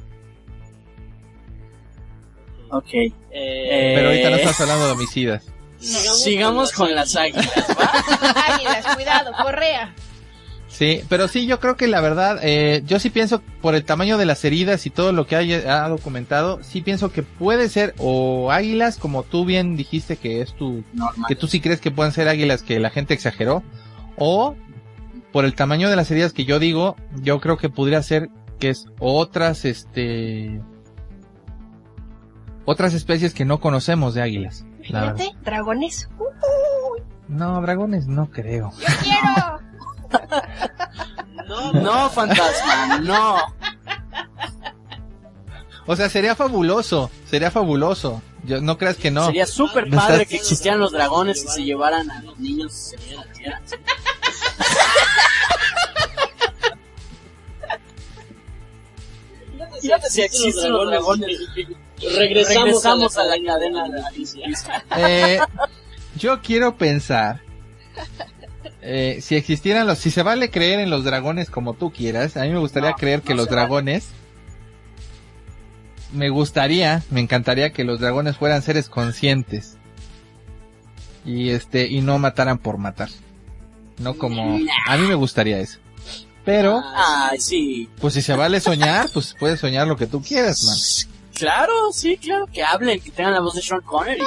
[2.70, 2.88] Ok.
[2.94, 5.44] Eh, Pero ahorita no estás hablando de homicidas.
[5.80, 7.50] Sigamos con las águilas.
[8.48, 9.92] Águilas, cuidado, correa.
[10.72, 14.16] Sí, pero sí, yo creo que la verdad, eh, yo sí pienso por el tamaño
[14.16, 17.94] de las heridas y todo lo que haya ha documentado, sí pienso que puede ser
[17.98, 21.26] o águilas, como tú bien dijiste que es tu, Normal.
[21.28, 23.62] que tú sí crees que pueden ser águilas que la gente exageró,
[24.16, 24.56] o
[25.30, 28.70] por el tamaño de las heridas que yo digo, yo creo que podría ser que
[28.70, 30.62] es otras, este,
[32.64, 34.64] otras especies que no conocemos de águilas.
[34.82, 36.08] Imagínate, dragones.
[37.28, 38.72] No, dragones no creo.
[38.78, 39.61] ¡Yo quiero!
[41.74, 43.36] No, fantasma, no.
[45.86, 48.22] O sea, sería fabuloso, sería fabuloso.
[48.44, 49.26] Yo, no creas que no.
[49.26, 52.96] Sería súper padre estás- que existieran los dragones y se llevaran a los niños y
[52.96, 53.62] se comieran.
[59.80, 61.38] Fíjate si existen los dragones.
[62.16, 64.46] Regresamos, a la cadena de Alicia.
[64.96, 65.38] Eh,
[66.16, 67.40] yo quiero pensar,
[68.82, 72.42] eh, si existieran los, si se vale creer en los dragones como tú quieras, a
[72.42, 73.56] mí me gustaría No, creer que no los vale.
[73.60, 74.08] dragones,
[76.12, 79.76] me gustaría, me encantaría que los dragones fueran seres conscientes
[81.24, 83.08] y este y no mataran por matar,
[83.98, 84.58] no como,
[84.88, 85.78] a mí me gustaría eso.
[86.44, 87.88] Pero, Ay, sí.
[88.00, 90.76] pues si se vale soñar, pues puedes soñar lo que tú quieras, man.
[91.34, 94.20] Claro, sí, claro, que hablen, que tengan la voz de Sean Connery.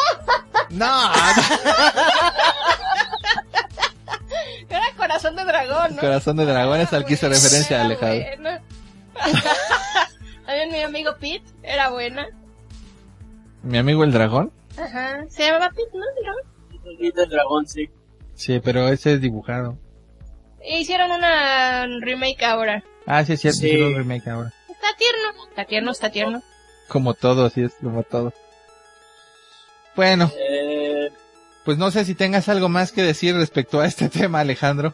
[0.69, 3.04] No, Era
[5.07, 6.01] corazón de dragón, ¿no?
[6.01, 8.25] corazón de dragones al que hizo Buena, referencia era Alejandro.
[8.37, 8.61] buena.
[10.45, 12.27] También mi amigo Pete era buena.
[13.63, 14.51] Mi amigo el dragón.
[14.77, 15.25] Ajá.
[15.29, 16.03] Se llamaba Pete, ¿no?
[16.17, 16.99] El dragón.
[16.99, 17.89] Y del dragón, sí.
[18.35, 19.77] Sí, pero ese es dibujado.
[20.63, 22.83] Hicieron una remake ahora.
[23.05, 23.67] Ah, sí, es cierto, Sí.
[23.67, 24.53] hicieron un remake ahora.
[24.69, 25.43] Está tierno.
[25.49, 26.43] Está tierno, está tierno.
[26.87, 28.33] Como todo, así es, como todo.
[29.95, 31.09] Bueno, Eh,
[31.65, 34.93] pues no sé si tengas algo más que decir respecto a este tema, Alejandro.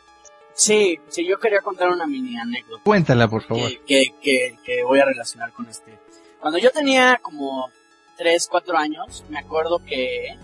[0.53, 2.81] sí, sí, yo quería contar una mini anécdota.
[2.83, 3.69] Cuéntala, por favor.
[3.69, 5.99] que, que, que, que voy a relacionar con este.
[6.39, 7.69] Cuando yo tenía como
[8.17, 10.37] 3, 4 años, me acuerdo que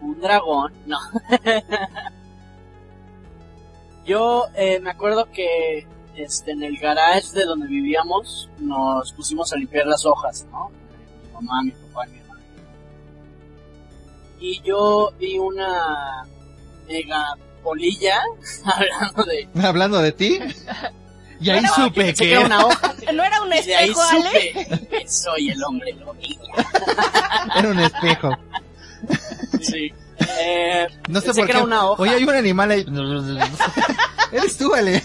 [0.00, 0.98] un dragón, no.
[4.04, 5.86] yo eh, me acuerdo que
[6.16, 10.70] este, en el garage de donde vivíamos nos pusimos a limpiar las hojas, ¿no?
[10.70, 12.23] Mi mamá, mi papá mi.
[14.40, 16.24] Y yo vi una
[16.88, 18.20] mega polilla
[18.64, 19.48] hablando de...
[19.66, 20.38] Hablando de ti.
[21.40, 22.94] Y ahí Bueno, supe que era una hoja.
[23.12, 24.52] ¿No era un Y de ahí espejo, Ale?
[24.70, 26.40] supe que soy el hombre polilla.
[27.56, 28.30] era un espejo.
[29.60, 29.92] Sí.
[30.40, 31.58] Eh, No sé Pensé por que qué.
[31.58, 32.02] era una hoja.
[32.02, 32.86] Oye, hay un animal ahí.
[34.32, 35.02] Eres tú, Ale.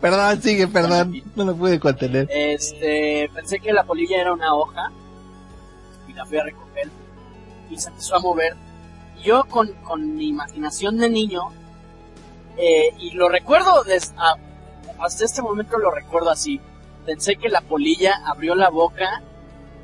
[0.00, 1.22] perdón, sigue, perdón.
[1.36, 2.26] No lo pude contener.
[2.30, 4.90] este, pensé que la polilla era una hoja
[6.10, 6.88] y la fui a recoger
[7.70, 8.54] y se empezó a mover
[9.22, 11.42] yo con, con mi imaginación de niño,
[12.56, 14.36] eh, y lo recuerdo des- a-
[14.98, 16.60] hasta este momento lo recuerdo así.
[17.06, 19.22] Pensé que la polilla abrió la boca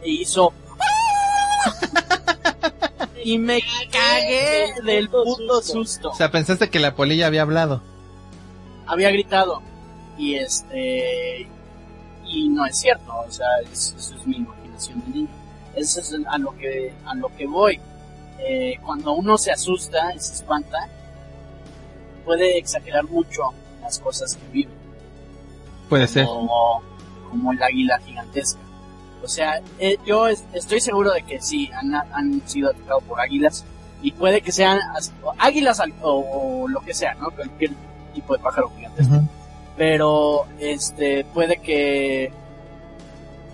[0.03, 0.53] e hizo
[3.25, 3.61] y me
[3.91, 6.11] cagué del puto susto.
[6.11, 7.83] O sea, pensaste que la polilla había hablado.
[8.87, 9.63] Había gritado
[10.17, 11.49] y este
[12.25, 15.29] y no es cierto, o sea, es- eso es mi imaginación de niño.
[15.77, 17.81] Eso es a lo que a lo que voy.
[18.39, 20.89] Eh, cuando uno se asusta y se espanta,
[22.25, 23.43] puede exagerar mucho
[23.83, 24.71] las cosas que vive.
[25.89, 26.27] Puede ser.
[26.27, 26.83] como,
[27.31, 28.61] como el águila gigantesca.
[29.23, 33.21] O sea, eh, yo es- estoy seguro de que sí, han, han sido atacados por
[33.21, 33.65] águilas
[34.03, 34.79] y puede que sean
[35.39, 36.11] águilas o,
[36.65, 37.31] o lo que sea, ¿no?
[37.31, 37.73] Cualquier
[38.15, 39.15] tipo de pájaro gigantesco.
[39.77, 42.33] Pero, este, puede que,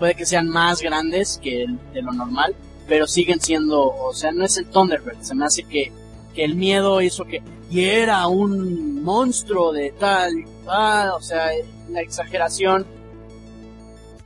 [0.03, 2.53] puede que sean más grandes que el- de lo normal,
[2.89, 5.93] pero siguen siendo, o sea, no es el Thunderbird, se me hace que,
[6.35, 7.41] que el miedo hizo que,
[7.71, 10.33] y era un monstruo de tal,
[10.67, 11.51] ah, o sea,
[11.89, 12.85] la exageración,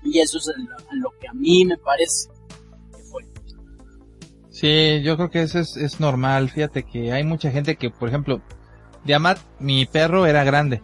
[0.03, 2.30] y eso es lo, lo que a mí me parece
[2.95, 3.23] que fue.
[4.49, 6.49] Sí, yo creo que eso es, es normal.
[6.49, 8.41] Fíjate que hay mucha gente que, por ejemplo,
[9.03, 10.82] Diamat, mi perro era grande.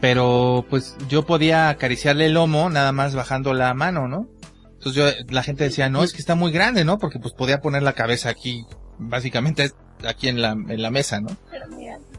[0.00, 4.28] Pero pues yo podía acariciarle el lomo nada más bajando la mano, ¿no?
[4.74, 6.98] Entonces yo, la gente decía, no, es que está muy grande, ¿no?
[6.98, 8.64] Porque pues podía poner la cabeza aquí,
[8.98, 9.72] básicamente
[10.06, 11.36] aquí en la, en la mesa, ¿no?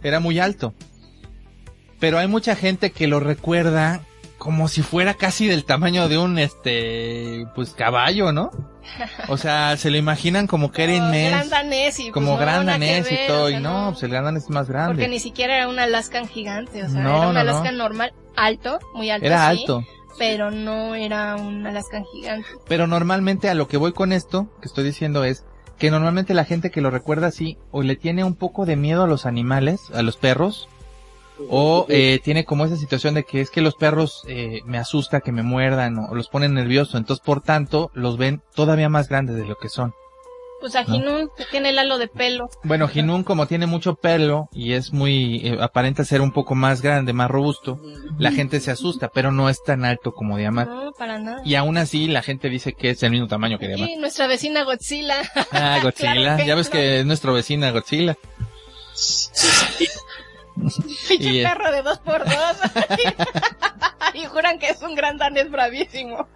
[0.03, 0.73] Era muy alto.
[1.99, 4.01] Pero hay mucha gente que lo recuerda
[4.39, 8.49] como si fuera casi del tamaño de un, este, pues caballo, ¿no?
[9.27, 12.37] O sea, se lo imaginan como que era inmenso, gran danés y pues, como no,
[12.37, 14.93] gran danés y todo, o sea, y no, pues el gran danés es más grande.
[14.93, 17.39] Porque ni siquiera era un Alaskan gigante, o sea, No, era un no, no.
[17.41, 19.27] Alaskan normal, alto, muy alto.
[19.27, 19.83] Era sí, alto.
[20.17, 22.47] Pero no era un Alaskan gigante.
[22.67, 25.45] Pero normalmente a lo que voy con esto, que estoy diciendo es
[25.77, 29.03] que normalmente la gente que lo recuerda así, o le tiene un poco de miedo
[29.03, 30.67] a los animales, a los perros,
[31.49, 35.21] o eh, tiene como esa situación de que es que los perros eh, me asusta
[35.21, 39.35] que me muerdan o los ponen nerviosos, entonces por tanto los ven todavía más grandes
[39.35, 39.93] de lo que son.
[40.59, 40.93] Pues a ¿No?
[40.93, 42.49] Jinun, que tiene el halo de pelo.
[42.63, 46.81] Bueno, Jinun como tiene mucho pelo y es muy, eh, aparenta ser un poco más
[46.81, 47.79] grande, más robusto,
[48.17, 50.69] la gente se asusta, pero no es tan alto como Diamant.
[50.69, 51.41] No, para nada.
[51.45, 53.89] Y aún así la gente dice que es el mismo tamaño que Diamant.
[53.89, 55.21] Y nuestra vecina Godzilla.
[55.53, 56.13] Ah, Godzilla.
[56.13, 56.71] Claro ya ves no.
[56.73, 58.17] que es nuestra vecina Godzilla.
[61.07, 62.57] Pinche perro de dos por dos.
[64.13, 66.27] y juran que es un gran danés bravísimo.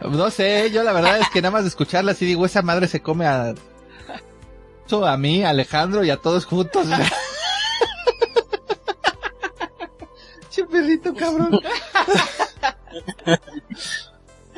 [0.00, 2.88] No sé, yo la verdad es que nada más de escucharla así digo, esa madre
[2.88, 3.54] se come a...
[5.04, 6.86] A mí, a Alejandro y a todos juntos.
[10.50, 11.60] Che perrito cabrón.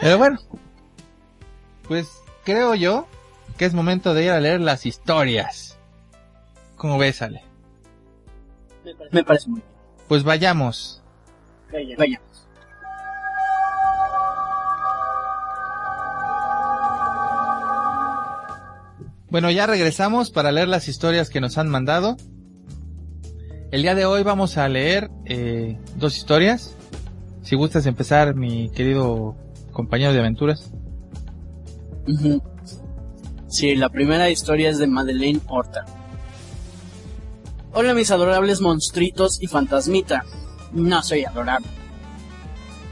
[0.00, 0.38] Pero bueno.
[1.88, 2.06] Pues
[2.44, 3.06] creo yo
[3.56, 5.78] que es momento de ir a leer las historias.
[6.76, 7.47] ¿Cómo ves, Ale?
[9.12, 9.62] Me parece muy
[10.08, 11.02] Pues vayamos.
[11.72, 11.96] bien.
[11.98, 12.20] Vaya.
[19.30, 22.16] Bueno, ya regresamos para leer las historias que nos han mandado.
[23.70, 26.74] El día de hoy vamos a leer eh, dos historias.
[27.42, 29.36] Si gustas empezar, mi querido
[29.72, 30.70] compañero de aventuras.
[33.48, 35.84] Sí, la primera historia es de Madeleine Horta.
[37.74, 40.24] Hola mis adorables monstruitos y fantasmita.
[40.72, 41.68] No soy adorable.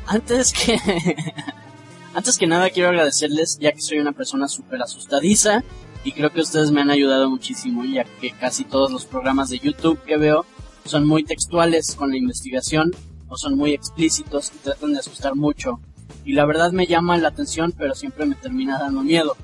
[0.07, 0.79] Antes que...
[2.15, 5.65] Antes que nada quiero agradecerles ya que soy una persona súper asustadiza
[6.05, 9.59] y creo que ustedes me han ayudado muchísimo ya que casi todos los programas de
[9.59, 10.45] YouTube que veo
[10.85, 12.95] son muy textuales con la investigación
[13.29, 15.81] o son muy explícitos y tratan de asustar mucho.
[16.25, 19.37] Y la verdad me llama la atención pero siempre me termina dando miedo.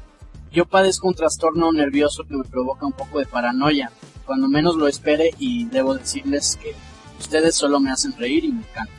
[0.53, 3.91] Yo padezco un trastorno nervioso que me provoca un poco de paranoia,
[4.23, 6.75] cuando menos lo espere y debo decirles que
[7.19, 8.97] ustedes solo me hacen reír y me encantan.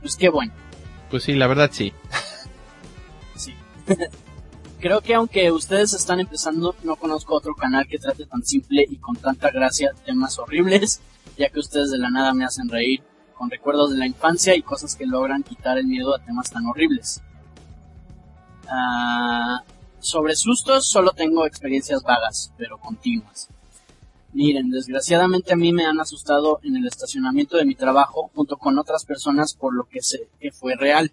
[0.00, 0.52] Pues qué bueno.
[1.10, 1.92] Pues sí, la verdad sí.
[3.36, 3.54] Sí.
[4.80, 8.96] Creo que aunque ustedes están empezando, no conozco otro canal que trate tan simple y
[8.96, 11.00] con tanta gracia temas horribles,
[11.38, 13.02] ya que ustedes de la nada me hacen reír
[13.34, 16.66] con recuerdos de la infancia y cosas que logran quitar el miedo a temas tan
[16.66, 17.22] horribles.
[18.68, 19.62] Ah,
[19.98, 23.48] sobre sustos solo tengo experiencias vagas, pero continuas.
[24.32, 28.78] Miren, desgraciadamente a mí me han asustado en el estacionamiento de mi trabajo junto con
[28.78, 31.12] otras personas por lo que sé que fue real.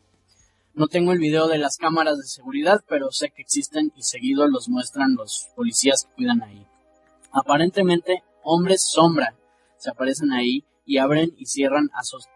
[0.75, 4.47] No tengo el video de las cámaras de seguridad, pero sé que existen y seguido
[4.47, 6.67] los muestran los policías que cuidan ahí.
[7.31, 9.35] Aparentemente, hombres sombra
[9.77, 11.89] se aparecen ahí y abren y cierran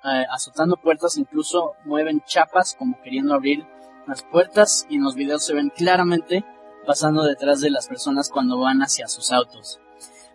[0.04, 3.66] eh, azotando puertas, incluso mueven chapas como queriendo abrir
[4.08, 6.44] las puertas y en los videos se ven claramente
[6.88, 9.80] pasando detrás de las personas cuando van hacia sus autos.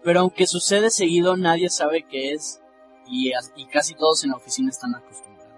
[0.06, 2.60] Pero aunque sucede seguido, nadie sabe qué es
[3.08, 5.52] y, y casi todos en la oficina están acostumbrados.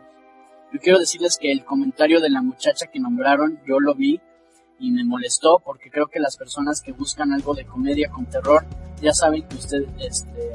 [0.72, 4.22] Yo quiero decirles que el comentario de la muchacha que nombraron, yo lo vi
[4.80, 8.64] y me molestó porque creo que las personas que buscan algo de comedia con terror
[9.02, 10.52] ya saben que ustedes, este,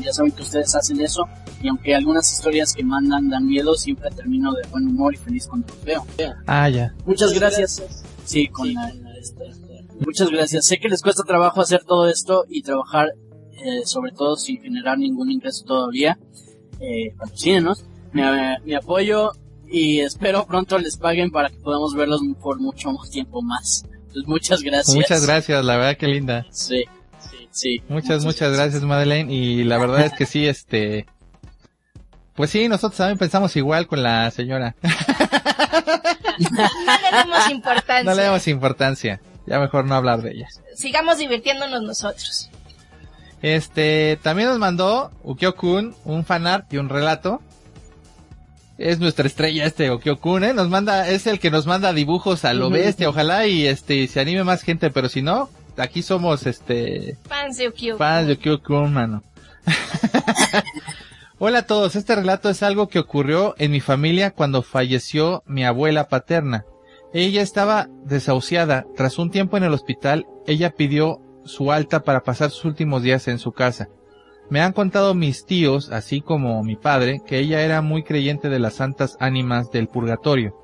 [0.00, 1.28] ya saben que ustedes hacen eso
[1.60, 5.46] y aunque algunas historias que mandan dan miedo, siempre termino de buen humor y feliz
[5.46, 6.06] cuando los veo.
[6.46, 6.94] Ah, ya.
[7.04, 7.82] Muchas gracias.
[8.24, 8.88] Sí, con la,
[9.20, 9.44] esta-
[10.04, 10.66] Muchas gracias.
[10.66, 13.08] Sé que les cuesta trabajo hacer todo esto y trabajar,
[13.52, 16.18] eh, sobre todo sin generar ningún ingreso todavía.
[16.80, 17.84] Eh, patrocínenos.
[18.12, 19.32] Me, me apoyo
[19.66, 23.84] y espero pronto les paguen para que podamos verlos por mucho tiempo más.
[23.92, 24.94] Entonces, muchas gracias.
[24.94, 26.46] Muchas gracias, la verdad que linda.
[26.50, 26.84] Sí,
[27.18, 27.82] sí, sí.
[27.88, 29.32] Muchas, muchas gracias, Madeleine.
[29.32, 31.06] Y la verdad es que sí, este...
[32.34, 34.76] Pues sí, nosotros también pensamos igual con la señora.
[36.36, 38.02] No le demos importancia.
[38.02, 39.20] No le damos importancia.
[39.46, 40.48] Ya mejor no hablar de ella.
[40.74, 42.50] Sigamos divirtiéndonos nosotros.
[43.42, 47.42] Este, también nos mandó Ukyo-kun un fanart y un relato.
[48.78, 50.54] Es nuestra estrella este Ukyo-kun, ¿eh?
[50.54, 53.08] Nos manda, es el que nos manda dibujos a lo bestia.
[53.08, 57.68] Ojalá y este, se anime más gente, pero si no, aquí somos este, Fans de
[57.68, 57.98] Ukyo.
[57.98, 59.22] fans de Ukyo-kun, mano.
[61.38, 65.64] Hola a todos, este relato es algo que ocurrió en mi familia cuando falleció mi
[65.64, 66.64] abuela paterna.
[67.14, 68.86] Ella estaba desahuciada.
[68.96, 73.28] Tras un tiempo en el hospital, ella pidió su alta para pasar sus últimos días
[73.28, 73.88] en su casa.
[74.50, 78.58] Me han contado mis tíos, así como mi padre, que ella era muy creyente de
[78.58, 80.56] las santas ánimas del purgatorio.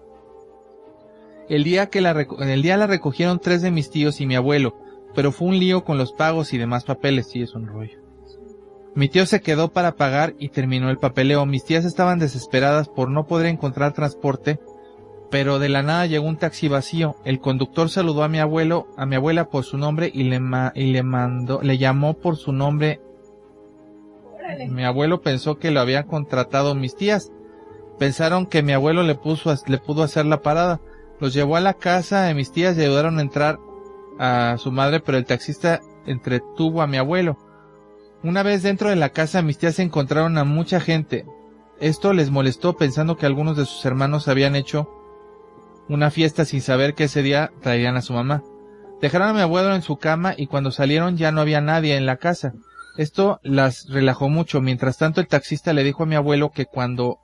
[1.49, 4.77] El día que la el día la recogieron tres de mis tíos y mi abuelo,
[5.15, 8.01] pero fue un lío con los pagos y demás papeles, sí es un rollo.
[8.97, 11.47] Mi tío se quedó para pagar y terminó el papeleo.
[11.47, 14.59] Mis tías estaban desesperadas por no poder encontrar transporte,
[15.31, 17.17] pero de la nada llegó un taxi vacío.
[17.25, 20.73] El conductor saludó a mi abuelo, a mi abuela por su nombre y le ma-
[20.75, 23.01] y le mandó, le llamó por su nombre.
[24.69, 27.31] Mi abuelo pensó que lo habían contratado mis tías.
[27.99, 30.81] Pensaron que mi abuelo le puso, le pudo hacer la parada.
[31.21, 33.59] Los llevó a la casa de mis tías y ayudaron a entrar
[34.19, 37.39] a su madre, pero el taxista entretuvo a mi abuelo.
[38.25, 41.25] Una vez dentro de la casa, mis tías encontraron a mucha gente.
[41.79, 44.91] Esto les molestó pensando que algunos de sus hermanos habían hecho
[45.91, 48.45] una fiesta sin saber que ese día traerían a su mamá.
[49.01, 52.07] Dejaron a mi abuelo en su cama y cuando salieron ya no había nadie en
[52.07, 52.55] la casa.
[52.97, 54.61] Esto las relajó mucho.
[54.61, 57.19] Mientras tanto, el taxista le dijo a mi abuelo que cuando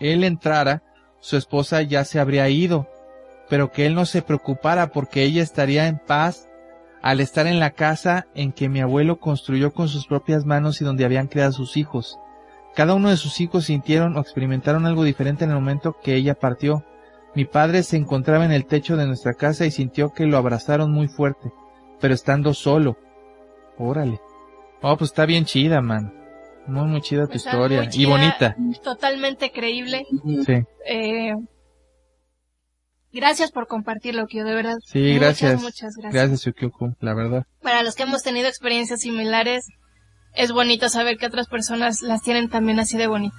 [0.00, 0.82] él entrara,
[1.20, 2.88] su esposa ya se habría ido,
[3.48, 6.48] pero que él no se preocupara porque ella estaría en paz
[7.02, 10.84] al estar en la casa en que mi abuelo construyó con sus propias manos y
[10.84, 12.18] donde habían creado sus hijos.
[12.74, 16.34] Cada uno de sus hijos sintieron o experimentaron algo diferente en el momento que ella
[16.34, 16.84] partió.
[17.34, 20.92] Mi padre se encontraba en el techo de nuestra casa y sintió que lo abrazaron
[20.92, 21.50] muy fuerte,
[22.00, 22.98] pero estando solo.
[23.78, 24.20] Órale.
[24.82, 26.12] Oh, pues está bien chida, man.
[26.66, 27.82] Muy, muy chida tu Está historia.
[27.82, 28.54] muy Y bonita.
[28.84, 30.04] Totalmente creíble.
[30.46, 30.62] Sí.
[30.86, 31.32] Eh,
[33.12, 34.76] gracias por compartirlo, Kyo, de verdad.
[34.84, 35.62] Sí, Muchas, gracias.
[35.62, 36.12] Muchas gracias.
[36.14, 37.46] Gracias, Yukioku, la verdad.
[37.62, 39.66] Para los que hemos tenido experiencias similares,
[40.34, 43.36] es bonito saber que otras personas las tienen también así de bonita.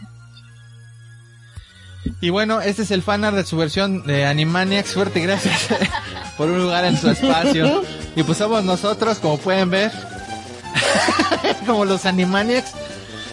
[2.21, 4.89] Y bueno, este es el fanart de su versión de Animaniacs.
[4.91, 5.67] Suerte, gracias
[6.37, 7.83] por un lugar en su espacio.
[8.15, 9.91] Y pues somos nosotros, como pueden ver.
[11.65, 12.71] como los Animaniacs.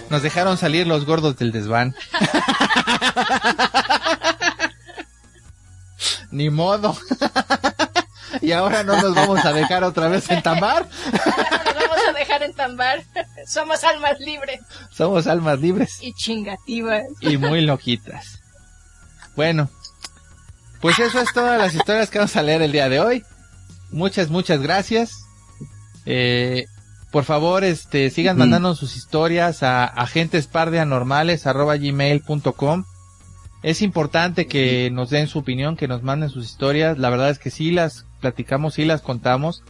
[0.09, 1.95] Nos dejaron salir los gordos del desván.
[6.31, 6.97] Ni modo.
[8.41, 10.87] y ahora no nos vamos a dejar otra vez en tambar.
[11.13, 13.03] Nos vamos a dejar en tambar.
[13.47, 14.61] Somos almas libres
[14.93, 15.99] Somos almas libres.
[16.01, 17.05] y chingativas.
[17.21, 18.40] y muy loquitas.
[19.41, 19.71] Bueno,
[20.83, 23.25] pues eso es todas las historias que vamos a leer el día de hoy.
[23.91, 25.25] Muchas, muchas gracias.
[26.05, 26.67] Eh,
[27.11, 28.41] por favor, este, sigan Ujú.
[28.41, 32.85] mandando sus historias a agentespardeanormales@gmail.com.
[33.63, 36.99] Es importante que nos den su opinión, que nos manden sus historias.
[36.99, 39.63] La verdad es que sí las platicamos, sí las contamos.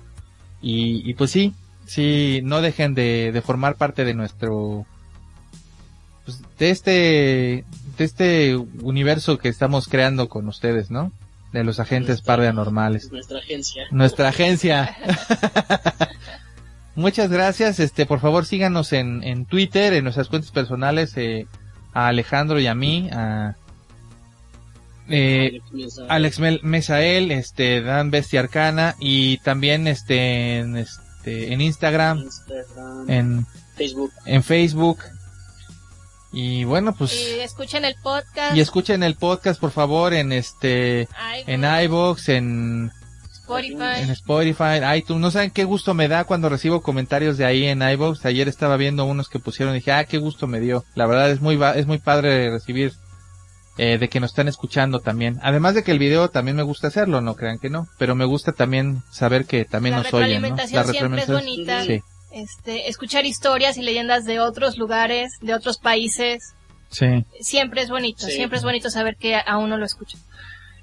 [0.60, 1.54] Y, y pues sí,
[1.86, 4.84] sí, no dejen de, de formar parte de nuestro,
[6.24, 7.64] pues, de este,
[8.04, 11.12] este universo que estamos creando con ustedes, ¿no?
[11.52, 13.10] De los agentes paranormales.
[13.10, 13.82] Nuestra agencia.
[13.90, 14.96] Nuestra agencia.
[16.94, 17.80] Muchas gracias.
[17.80, 21.46] Este, por favor, síganos en, en Twitter, en nuestras cuentas personales, eh,
[21.92, 23.56] a Alejandro y a mí, a
[25.08, 25.60] eh,
[26.08, 33.46] Alex Mesael, este, Dan Bestia Arcana y también este, en, este, en Instagram, Instagram, en,
[33.76, 34.12] Facebook.
[34.26, 34.98] en Facebook.
[36.32, 38.56] Y bueno, pues, Y escuchen el podcast.
[38.56, 41.08] y escuchen el podcast, por favor, en este,
[41.46, 42.92] en iVoox, en
[43.32, 44.02] Spotify.
[44.02, 45.20] En Spotify, iTunes.
[45.20, 48.24] No saben qué gusto me da cuando recibo comentarios de ahí en iVoox.
[48.24, 50.84] Ayer estaba viendo unos que pusieron y dije, ah, qué gusto me dio.
[50.94, 52.92] La verdad es muy, es muy padre recibir
[53.76, 55.40] eh, de que nos están escuchando también.
[55.42, 57.88] Además de que el video también me gusta hacerlo, no crean que no.
[57.98, 60.48] Pero me gusta también saber que también La nos oyen, ¿no?
[60.56, 61.84] retroalimentación siempre es bonita.
[61.84, 62.02] Sí,
[62.32, 66.54] Este, escuchar historias y leyendas de otros lugares, de otros países,
[66.90, 67.24] sí.
[67.40, 68.26] siempre es bonito.
[68.26, 68.32] Sí.
[68.32, 70.18] Siempre es bonito saber que a uno lo escucha.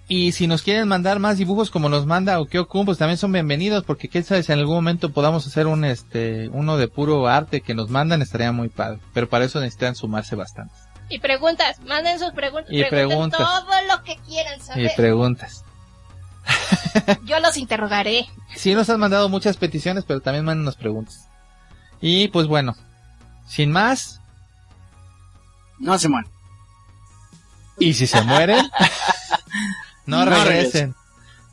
[0.10, 3.84] Y si nos quieren mandar más dibujos como nos manda Okeokun, pues también son bienvenidos,
[3.84, 7.60] porque quién sabe si en algún momento podamos hacer un este uno de puro arte
[7.60, 9.00] que nos mandan, estaría muy padre.
[9.14, 10.74] Pero para eso necesitan sumarse bastante.
[11.10, 12.72] Y preguntas, manden sus preguntas.
[12.72, 13.40] Y preguntas.
[13.40, 14.92] todo lo que quieran Y saber.
[14.96, 15.64] preguntas.
[17.26, 18.28] Yo los interrogaré.
[18.56, 21.27] Sí, nos han mandado muchas peticiones, pero también mándanos preguntas.
[22.02, 22.76] Y pues bueno,
[23.48, 24.20] sin más,
[25.80, 26.32] No se mueren.
[27.80, 28.66] y si se mueren,
[30.06, 30.46] no, No regresen.
[30.48, 30.96] regresen.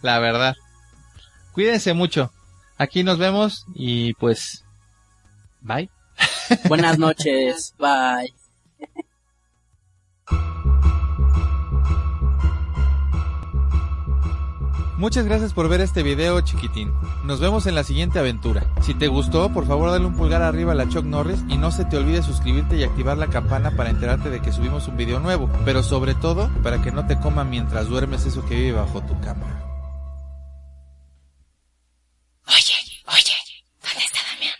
[0.03, 0.55] La verdad.
[1.53, 2.33] Cuídense mucho.
[2.77, 4.65] Aquí nos vemos y pues,
[5.61, 5.89] bye.
[6.69, 7.75] Buenas noches.
[7.79, 8.35] Bye.
[15.05, 16.91] Muchas gracias por ver este video chiquitín.
[17.25, 18.65] Nos vemos en la siguiente aventura.
[18.81, 21.71] Si te gustó, por favor dale un pulgar arriba a la Chuck Norris y no
[21.71, 25.21] se te olvide suscribirte y activar la campana para enterarte de que subimos un video
[25.21, 25.51] nuevo.
[25.67, 29.21] Pero sobre todo, para que no te coma mientras duermes eso que vive bajo tu
[29.21, 29.45] cama.
[32.47, 32.75] Oye,
[33.09, 33.35] oye,
[33.83, 34.57] ¿dónde está Damián?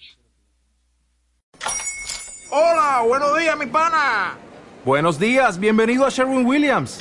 [2.51, 4.37] Hola, buenos días, mi pana.
[4.85, 7.01] Buenos días, bienvenido a Sherwin Williams.